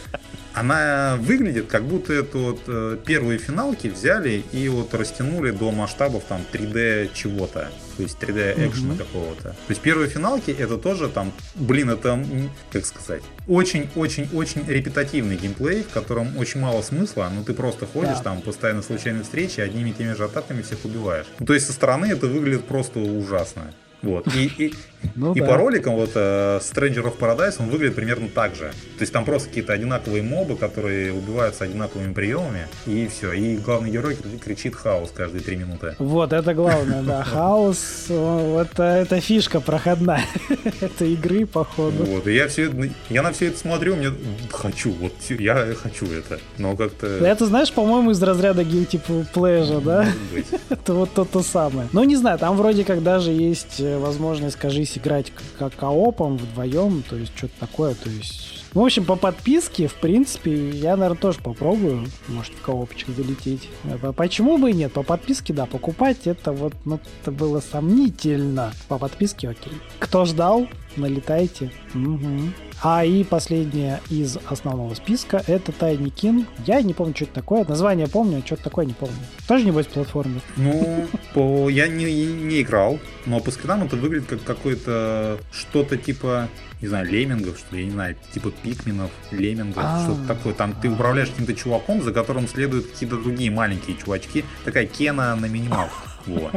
она 0.53 1.17
выглядит, 1.19 1.67
как 1.67 1.83
будто 1.83 2.13
это 2.13 2.37
вот 2.37 2.61
э, 2.67 2.97
первые 3.05 3.39
финалки 3.39 3.87
взяли 3.87 4.43
и 4.51 4.69
вот 4.69 4.93
растянули 4.93 5.51
до 5.51 5.71
масштабов 5.71 6.23
там 6.27 6.41
3D 6.51 7.11
чего-то. 7.13 7.71
То 7.97 8.03
есть 8.03 8.17
3D 8.19 8.67
экшена 8.67 8.93
угу. 8.93 9.03
какого-то. 9.03 9.43
То 9.43 9.69
есть 9.69 9.81
первые 9.81 10.09
финалки 10.09 10.51
это 10.51 10.77
тоже 10.77 11.09
там, 11.09 11.31
блин, 11.55 11.89
это, 11.89 12.23
как 12.71 12.85
сказать, 12.85 13.23
очень-очень-очень 13.47 14.65
репетативный 14.67 15.35
геймплей, 15.35 15.83
в 15.83 15.89
котором 15.89 16.37
очень 16.37 16.59
мало 16.59 16.81
смысла, 16.81 17.31
но 17.33 17.43
ты 17.43 17.53
просто 17.53 17.85
ходишь 17.85 18.17
да. 18.17 18.23
там, 18.23 18.41
постоянно 18.41 18.81
случайные 18.81 19.23
встречи, 19.23 19.59
одними 19.59 19.89
и 19.89 19.93
теми 19.93 20.13
же 20.13 20.25
атаками 20.25 20.61
всех 20.61 20.85
убиваешь. 20.85 21.25
Ну, 21.39 21.45
то 21.45 21.53
есть 21.53 21.65
со 21.65 21.73
стороны 21.73 22.07
это 22.07 22.27
выглядит 22.27 22.65
просто 22.65 22.99
ужасно. 22.99 23.73
Вот. 24.03 24.27
И, 24.35 24.51
и, 24.57 24.73
ну, 25.15 25.33
и 25.33 25.39
да. 25.39 25.47
по 25.47 25.57
роликам 25.57 25.95
вот 25.95 26.15
uh, 26.15 26.59
Stranger 26.59 27.03
of 27.03 27.17
Paradise 27.17 27.55
он 27.59 27.69
выглядит 27.69 27.95
примерно 27.95 28.27
так 28.27 28.55
же. 28.55 28.71
То 28.97 29.01
есть 29.01 29.13
там 29.13 29.25
просто 29.25 29.47
какие-то 29.47 29.73
одинаковые 29.73 30.21
мобы, 30.21 30.55
которые 30.55 31.13
убиваются 31.13 31.63
одинаковыми 31.63 32.13
приемами, 32.13 32.67
и 32.85 33.07
все. 33.07 33.31
И 33.31 33.57
главный 33.57 33.91
герой 33.91 34.17
кричит 34.43 34.75
хаос 34.75 35.11
каждые 35.15 35.41
три 35.41 35.55
минуты. 35.55 35.95
Вот, 35.99 36.33
это 36.33 36.53
главное, 36.53 37.01
да. 37.01 37.23
Хаос, 37.33 38.05
вот 38.09 38.77
это 38.77 39.19
фишка 39.21 39.61
проходная 39.61 40.25
этой 40.81 41.13
игры, 41.13 41.45
походу. 41.45 42.03
Вот, 42.03 42.27
и 42.27 42.35
я 42.35 42.47
все 42.47 42.69
я 43.09 43.23
на 43.23 43.31
все 43.31 43.47
это 43.47 43.57
смотрю, 43.57 43.95
мне 43.95 44.11
хочу, 44.51 44.91
вот 44.91 45.13
я 45.29 45.73
хочу 45.81 46.05
это. 46.07 46.39
Но 46.57 46.75
как-то... 46.75 47.07
Это, 47.07 47.45
знаешь, 47.45 47.71
по-моему, 47.71 48.11
из 48.11 48.21
разряда 48.21 48.63
Guilty 48.63 49.01
Pleasure, 49.33 49.81
да? 49.81 50.07
Это 50.69 50.93
вот 50.93 51.13
то-то 51.13 51.41
самое. 51.41 51.87
Ну, 51.93 52.03
не 52.03 52.15
знаю, 52.15 52.37
там 52.39 52.57
вроде 52.57 52.83
как 52.83 53.03
даже 53.03 53.31
есть 53.31 53.79
э, 53.93 53.97
возможность, 53.97 54.55
кажись, 54.55 54.97
играть 54.97 55.31
как 55.57 55.75
коопом 55.75 56.37
вдвоем, 56.37 57.03
то 57.07 57.15
есть 57.15 57.31
что-то 57.35 57.53
такое, 57.59 57.95
то 57.95 58.09
есть... 58.09 58.65
Ну, 58.73 58.81
в 58.81 58.85
общем, 58.85 59.05
по 59.05 59.15
подписке, 59.15 59.87
в 59.87 59.93
принципе, 59.93 60.71
я, 60.71 60.95
наверное, 60.97 61.19
тоже 61.19 61.39
попробую, 61.39 62.07
может, 62.27 62.53
в 62.53 62.61
коопчик 62.61 63.09
залететь. 63.09 63.69
Почему 64.15 64.57
бы 64.57 64.71
и 64.71 64.73
нет? 64.73 64.91
По 64.93 65.03
подписке, 65.03 65.53
да, 65.53 65.67
покупать 65.67 66.25
это 66.25 66.51
вот, 66.51 66.73
ну, 66.83 66.99
это 67.21 67.31
было 67.31 67.61
сомнительно. 67.61 68.73
По 68.87 68.97
подписке, 68.97 69.49
окей. 69.49 69.73
Кто 69.99 70.25
ждал, 70.25 70.67
налетайте. 70.95 71.71
Угу. 71.93 72.49
А 72.83 73.05
и 73.05 73.23
последняя 73.23 74.01
из 74.09 74.37
основного 74.49 74.93
списка 74.93 75.41
это 75.47 75.71
Tiny 75.71 76.13
King. 76.13 76.45
Я 76.65 76.81
не 76.81 76.93
помню, 76.93 77.15
что 77.15 77.23
это 77.23 77.35
такое. 77.35 77.63
Название 77.63 78.09
помню, 78.09 78.41
а 78.43 78.45
что-то 78.45 78.63
такое 78.63 78.85
не 78.85 78.93
помню. 78.93 79.15
Тоже, 79.47 79.65
небось, 79.65 79.87
платформер? 79.87 80.41
Ну, 80.57 81.07
по... 81.33 81.69
я 81.69 81.87
не, 81.87 82.25
не 82.25 82.61
играл, 82.61 82.99
но 83.25 83.39
по 83.39 83.51
скринам 83.51 83.83
это 83.83 83.95
выглядит 83.95 84.27
как 84.27 84.43
какое-то 84.43 85.39
что-то 85.53 85.95
типа 85.97 86.49
не 86.83 86.89
знаю, 86.89 87.09
леммингов, 87.09 87.57
что 87.57 87.77
я 87.77 87.85
не 87.85 87.91
знаю, 87.91 88.17
типа 88.33 88.51
пикменов, 88.51 89.09
леммингов, 89.31 89.81
а. 89.85 90.03
что-то 90.03 90.27
такое. 90.27 90.53
Там 90.53 90.73
ты 90.73 90.89
управляешь 90.89 91.29
каким-то 91.29 91.53
чуваком, 91.53 92.03
за 92.03 92.11
которым 92.11 92.45
следуют 92.45 92.87
какие-то 92.87 93.15
другие 93.15 93.49
маленькие 93.49 93.95
чувачки. 93.95 94.43
Такая 94.65 94.85
Кена 94.85 95.33
на 95.35 95.45
минималках. 95.45 96.09
Вот. 96.25 96.53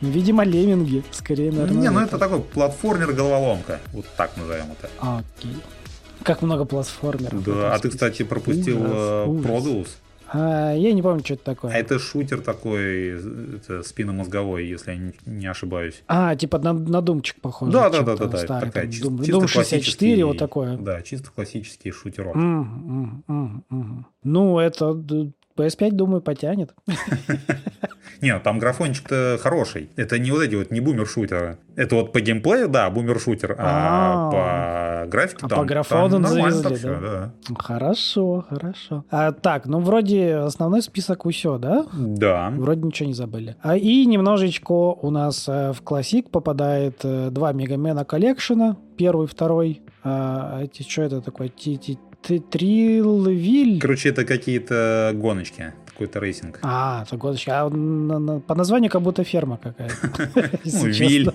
Ну, 0.00 0.08
видимо, 0.08 0.44
лемминги, 0.44 1.02
скорее, 1.10 1.52
наверное. 1.52 1.82
Не, 1.82 1.90
ну 1.90 2.00
это 2.00 2.18
такой 2.18 2.40
платформер-головоломка. 2.40 3.80
Вот 3.92 4.06
так 4.16 4.36
назовем 4.36 4.66
это. 4.72 4.88
Окей. 5.00 5.56
Как 6.22 6.42
много 6.42 6.64
платформеров. 6.64 7.42
Да, 7.44 7.74
а 7.74 7.78
ты, 7.78 7.88
кстати, 7.88 8.22
пропустил 8.22 8.78
Продулус. 9.42 9.88
Э, 9.88 10.10
а, 10.32 10.72
я 10.74 10.92
не 10.92 11.02
помню, 11.02 11.24
что 11.24 11.34
это 11.34 11.44
такое. 11.44 11.72
А 11.72 11.76
это 11.76 11.98
шутер 11.98 12.40
такой 12.40 13.20
это 13.56 13.82
спинномозговой, 13.82 14.66
если 14.66 14.92
я 14.92 14.96
не, 14.96 15.12
не 15.26 15.46
ошибаюсь. 15.46 16.02
А, 16.06 16.36
типа 16.36 16.58
на, 16.58 16.72
на 16.72 17.00
думчик 17.00 17.40
похож. 17.40 17.70
Да, 17.72 17.90
да, 17.90 18.02
да, 18.02 18.16
да, 18.16 18.26
да. 18.26 18.38
Старый, 18.38 18.68
такая 18.68 18.84
там, 18.84 18.92
чисто, 18.92 19.24
чисто 19.24 19.48
64, 19.48 20.24
вот 20.24 20.38
такое. 20.38 20.76
Да, 20.76 21.02
чисто 21.02 21.30
классический 21.34 21.90
шутерок. 21.90 22.36
Mm, 22.36 22.64
mm, 22.64 23.08
mm, 23.28 23.62
mm. 23.70 24.04
Ну, 24.22 24.58
это 24.58 24.94
PS5, 25.56 25.92
думаю, 25.92 26.22
потянет. 26.22 26.74
Не, 28.20 28.38
там 28.38 28.58
графончик-то 28.58 29.38
хороший. 29.40 29.90
Это 29.96 30.18
не 30.18 30.30
вот 30.30 30.42
эти 30.42 30.54
вот, 30.54 30.70
не 30.70 30.80
бумер-шутеры. 30.80 31.56
Это 31.74 31.94
вот 31.94 32.12
по 32.12 32.20
геймплею, 32.20 32.68
да, 32.68 32.90
бумер-шутер, 32.90 33.56
а 33.58 34.30
по 34.30 35.10
графике 35.10 35.46
там 35.48 35.60
по 35.60 35.64
графону 35.64 36.26
завезли, 36.26 36.76
да? 36.82 37.32
Хорошо, 37.58 38.44
хорошо. 38.48 39.04
А, 39.10 39.32
так, 39.32 39.66
ну 39.66 39.80
вроде 39.80 40.36
основной 40.36 40.82
список 40.82 41.26
все, 41.30 41.56
да? 41.56 41.86
Да. 41.92 42.52
Вроде 42.54 42.82
ничего 42.82 43.08
не 43.08 43.14
забыли. 43.14 43.56
А, 43.62 43.76
и 43.76 44.04
немножечко 44.04 44.72
у 44.72 45.10
нас 45.10 45.48
э, 45.48 45.72
в 45.72 45.80
Classic 45.82 46.30
попадает 46.30 47.00
э, 47.04 47.30
два 47.30 47.52
Mega 47.52 47.82
Man 47.82 48.04
а 48.04 48.10
collection 48.10 48.65
а, 48.65 48.76
первый, 48.98 49.26
второй. 49.26 49.80
А, 50.02 50.62
эти, 50.62 50.82
что 50.82 51.02
это 51.02 51.20
такое? 51.20 51.48
Thrillville. 52.22 53.80
Короче, 53.80 54.10
это 54.10 54.24
какие-то 54.24 55.12
гоночки 55.14 55.72
какой-то 56.00 56.18
racing. 56.18 56.58
А, 56.62 57.04
это 57.06 57.16
гоночки. 57.16 57.50
А 57.50 57.68
на, 57.68 58.18
на, 58.18 58.40
по 58.40 58.54
названию 58.54 58.90
как 58.90 59.02
будто 59.02 59.22
ферма 59.22 59.58
какая-то. 59.62 59.94
Ну, 60.64 60.86
Ville. 60.86 61.30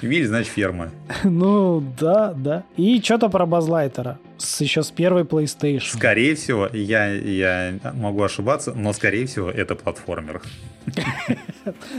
Ville, 0.00 0.26
значит, 0.26 0.52
ферма. 0.52 0.90
Ну, 1.24 1.82
да, 2.00 2.32
да. 2.32 2.62
И 2.76 3.00
что-то 3.02 3.28
про 3.28 3.46
Базлайтера. 3.46 4.18
С, 4.38 4.60
еще 4.60 4.82
с 4.82 4.90
первой 4.90 5.22
PlayStation. 5.22 5.96
Скорее 5.96 6.34
всего, 6.34 6.68
я, 6.72 7.08
я 7.08 7.74
могу 7.94 8.22
ошибаться, 8.22 8.74
но 8.74 8.92
скорее 8.92 9.26
всего 9.26 9.50
это 9.50 9.74
платформер. 9.74 10.40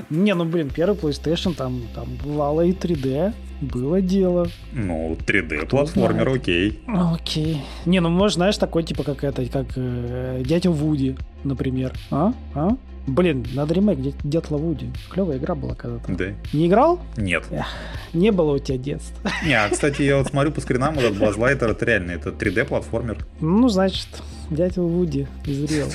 Не, 0.10 0.34
ну 0.34 0.46
блин, 0.46 0.70
первый 0.74 0.98
PlayStation 0.98 1.54
там, 1.56 1.82
там 1.94 2.08
бывало 2.24 2.62
и 2.62 2.72
3D. 2.72 3.34
Было 3.62 4.02
дело. 4.02 4.48
Ну, 4.72 5.18
3D-платформер, 5.26 6.30
окей. 6.30 6.80
Окей. 6.88 7.64
Не, 7.86 8.00
ну, 8.02 8.10
может, 8.10 8.36
знаешь, 8.36 8.58
такой, 8.58 8.84
типа, 8.84 9.04
как 9.04 9.24
это, 9.24 9.46
как 9.48 9.68
э, 9.76 10.44
дядя 10.46 10.70
Вуди, 10.70 11.18
например. 11.44 11.94
А? 12.12 12.34
А? 12.54 12.70
Блин, 13.08 13.46
надо 13.54 13.74
ремейк 13.74 14.00
Дятла 14.24 14.58
Вуди. 14.58 14.92
Клевая 15.10 15.38
игра 15.38 15.56
была 15.56 15.76
когда-то. 15.76 16.14
Да. 16.14 16.26
Не 16.52 16.68
играл? 16.68 17.00
Нет. 17.16 17.46
Эх, 17.52 17.66
не 18.14 18.32
было 18.32 18.56
у 18.56 18.60
тебя 18.60 18.78
детства. 18.78 19.32
Не, 19.46 19.54
а, 19.54 19.70
кстати, 19.70 20.02
я 20.02 20.18
вот 20.18 20.28
смотрю 20.28 20.52
по 20.52 20.60
скринам, 20.62 21.00
этот 21.00 21.18
Базлайтер, 21.18 21.72
это 21.72 21.86
реально, 21.86 22.12
это 22.12 22.30
3D-платформер. 22.30 23.26
Ну, 23.40 23.70
значит, 23.70 24.08
дятел 24.50 24.88
Вуди 24.88 25.26
изрел. 25.46 25.88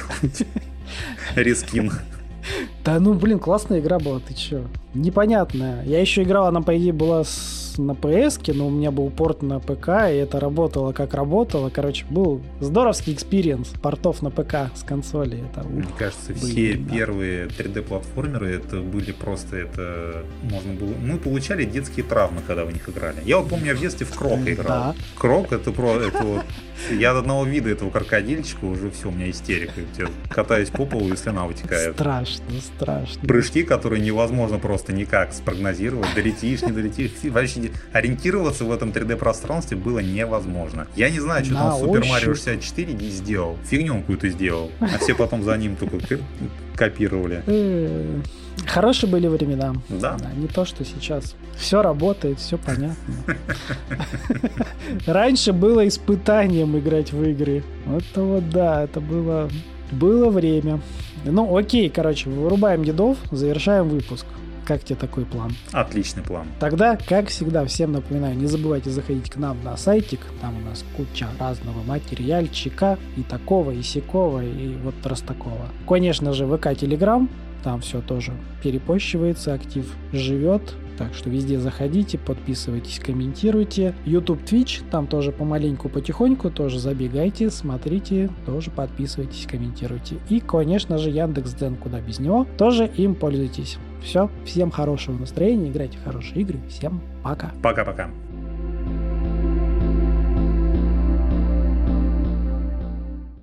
Рискин. 1.36 1.92
Да 2.84 2.98
ну, 2.98 3.14
блин, 3.14 3.38
классная 3.38 3.80
игра 3.80 3.98
была, 3.98 4.18
ты 4.18 4.34
чё? 4.34 4.64
Непонятная. 4.94 5.84
Я 5.84 6.00
еще 6.00 6.22
играла, 6.22 6.48
она, 6.48 6.60
по 6.62 6.76
идее, 6.76 6.92
была 6.92 7.24
с 7.24 7.62
на 7.78 7.92
PS, 7.92 8.52
но 8.54 8.66
у 8.66 8.70
меня 8.70 8.90
был 8.90 9.10
порт 9.10 9.42
на 9.42 9.60
ПК, 9.60 9.88
и 10.10 10.16
это 10.16 10.40
работало 10.40 10.92
как 10.92 11.14
работало. 11.14 11.70
Короче, 11.70 12.04
был 12.10 12.40
здоровский 12.60 13.14
экспириенс 13.14 13.68
портов 13.80 14.22
на 14.22 14.30
ПК 14.30 14.70
с 14.74 14.82
консоли. 14.82 15.44
Это, 15.50 15.66
Мне 15.66 15.86
кажется, 15.96 16.34
все 16.34 16.74
да. 16.74 16.94
первые 16.94 17.46
3D-платформеры 17.46 18.48
это 18.48 18.78
были 18.80 19.12
просто 19.12 19.56
это 19.56 20.24
можно 20.42 20.72
было. 20.74 20.92
Мы 21.02 21.18
получали 21.18 21.64
детские 21.64 22.04
травмы, 22.04 22.40
когда 22.46 22.64
в 22.64 22.72
них 22.72 22.88
играли. 22.88 23.16
Я 23.24 23.38
вот 23.38 23.48
помню, 23.48 23.68
я 23.68 23.74
в 23.74 23.80
детстве 23.80 24.06
в 24.06 24.14
Крок 24.14 24.40
играл. 24.46 24.66
Да. 24.66 24.94
Крок 25.16 25.52
это 25.52 25.70
про 25.72 25.92
это 25.94 26.22
вот. 26.22 26.44
Я 26.90 27.12
от 27.12 27.18
одного 27.18 27.44
вида 27.44 27.70
этого 27.70 27.90
крокодильчика 27.90 28.64
уже 28.64 28.90
все, 28.90 29.08
у 29.08 29.12
меня 29.12 29.30
истерика. 29.30 29.80
Я 29.96 30.06
катаюсь 30.28 30.68
по 30.68 30.84
полу 30.84 31.12
и 31.12 31.16
слюна 31.16 31.46
вытекает. 31.46 31.94
Страшно, 31.94 32.44
страшно. 32.60 33.20
Прыжки, 33.28 33.62
которые 33.62 34.02
невозможно 34.02 34.58
просто 34.58 34.81
никак 34.90 35.32
спрогнозировать. 35.32 36.08
Долетишь, 36.14 36.62
не 36.62 36.72
долетишь. 36.72 37.10
Вообще 37.24 37.70
ориентироваться 37.92 38.64
в 38.64 38.72
этом 38.72 38.90
3D-пространстве 38.90 39.76
было 39.76 40.00
невозможно. 40.00 40.88
Я 40.96 41.10
не 41.10 41.20
знаю, 41.20 41.44
что 41.44 41.54
там 41.54 41.78
Супер 41.78 42.04
Марио 42.06 42.34
64 42.34 42.98
сделал. 43.10 43.58
Фигню 43.64 44.00
какую-то 44.00 44.28
сделал. 44.28 44.72
А 44.80 44.98
все 44.98 45.14
потом 45.14 45.42
за 45.44 45.56
ним 45.56 45.76
только 45.76 45.98
копировали. 46.74 47.42
Хорошие 48.66 49.10
были 49.10 49.26
времена. 49.26 49.74
Да. 49.88 50.16
да. 50.18 50.30
Не 50.36 50.46
то, 50.46 50.64
что 50.64 50.84
сейчас. 50.84 51.34
Все 51.56 51.82
работает, 51.82 52.38
все 52.38 52.58
понятно. 52.58 52.96
Раньше 55.06 55.52
было 55.52 55.86
испытанием 55.86 56.78
играть 56.78 57.12
в 57.12 57.22
игры. 57.24 57.64
Это 57.86 58.22
вот 58.22 58.48
да, 58.50 58.84
это 58.84 59.00
было, 59.00 59.50
было 59.90 60.30
время. 60.30 60.80
Ну 61.24 61.56
окей, 61.56 61.88
короче, 61.88 62.30
вырубаем 62.30 62.84
дедов, 62.84 63.16
завершаем 63.30 63.88
выпуск. 63.88 64.26
Как 64.64 64.84
тебе 64.84 64.96
такой 64.96 65.24
план? 65.24 65.52
Отличный 65.72 66.22
план. 66.22 66.46
Тогда, 66.60 66.96
как 66.96 67.28
всегда, 67.28 67.64
всем 67.64 67.92
напоминаю, 67.92 68.36
не 68.36 68.46
забывайте 68.46 68.90
заходить 68.90 69.30
к 69.30 69.36
нам 69.36 69.62
на 69.64 69.76
сайтик. 69.76 70.20
Там 70.40 70.56
у 70.56 70.60
нас 70.60 70.84
куча 70.96 71.28
разного 71.38 71.82
материальчика 71.82 72.98
и 73.16 73.22
такого, 73.22 73.72
и 73.72 73.82
сякого, 73.82 74.44
и 74.44 74.76
вот 74.82 74.94
раз 75.04 75.20
такого. 75.20 75.68
Конечно 75.88 76.32
же, 76.32 76.46
ВК 76.46 76.76
Телеграм, 76.78 77.28
там 77.64 77.80
все 77.80 78.00
тоже 78.00 78.32
перепощивается, 78.62 79.54
актив 79.54 79.92
живет, 80.12 80.74
так 80.98 81.14
что 81.14 81.30
везде 81.30 81.58
заходите, 81.58 82.18
подписывайтесь, 82.18 83.00
комментируйте. 83.00 83.94
YouTube, 84.04 84.42
Twitch, 84.42 84.82
там 84.90 85.06
тоже 85.06 85.32
помаленьку, 85.32 85.88
потихоньку, 85.88 86.50
тоже 86.50 86.78
забегайте, 86.78 87.50
смотрите, 87.50 88.30
тоже 88.46 88.70
подписывайтесь, 88.70 89.46
комментируйте. 89.46 90.16
И, 90.28 90.40
конечно 90.40 90.98
же, 90.98 91.10
Яндекс.Дзен, 91.10 91.76
куда 91.76 92.00
без 92.00 92.18
него, 92.18 92.46
тоже 92.58 92.90
им 92.96 93.14
пользуйтесь. 93.14 93.78
Все, 94.02 94.30
всем 94.44 94.70
хорошего 94.70 95.18
настроения, 95.18 95.70
играйте 95.70 95.98
в 95.98 96.04
хорошие 96.04 96.42
игры, 96.42 96.58
всем 96.68 97.00
пока. 97.22 97.52
Пока-пока. 97.62 98.10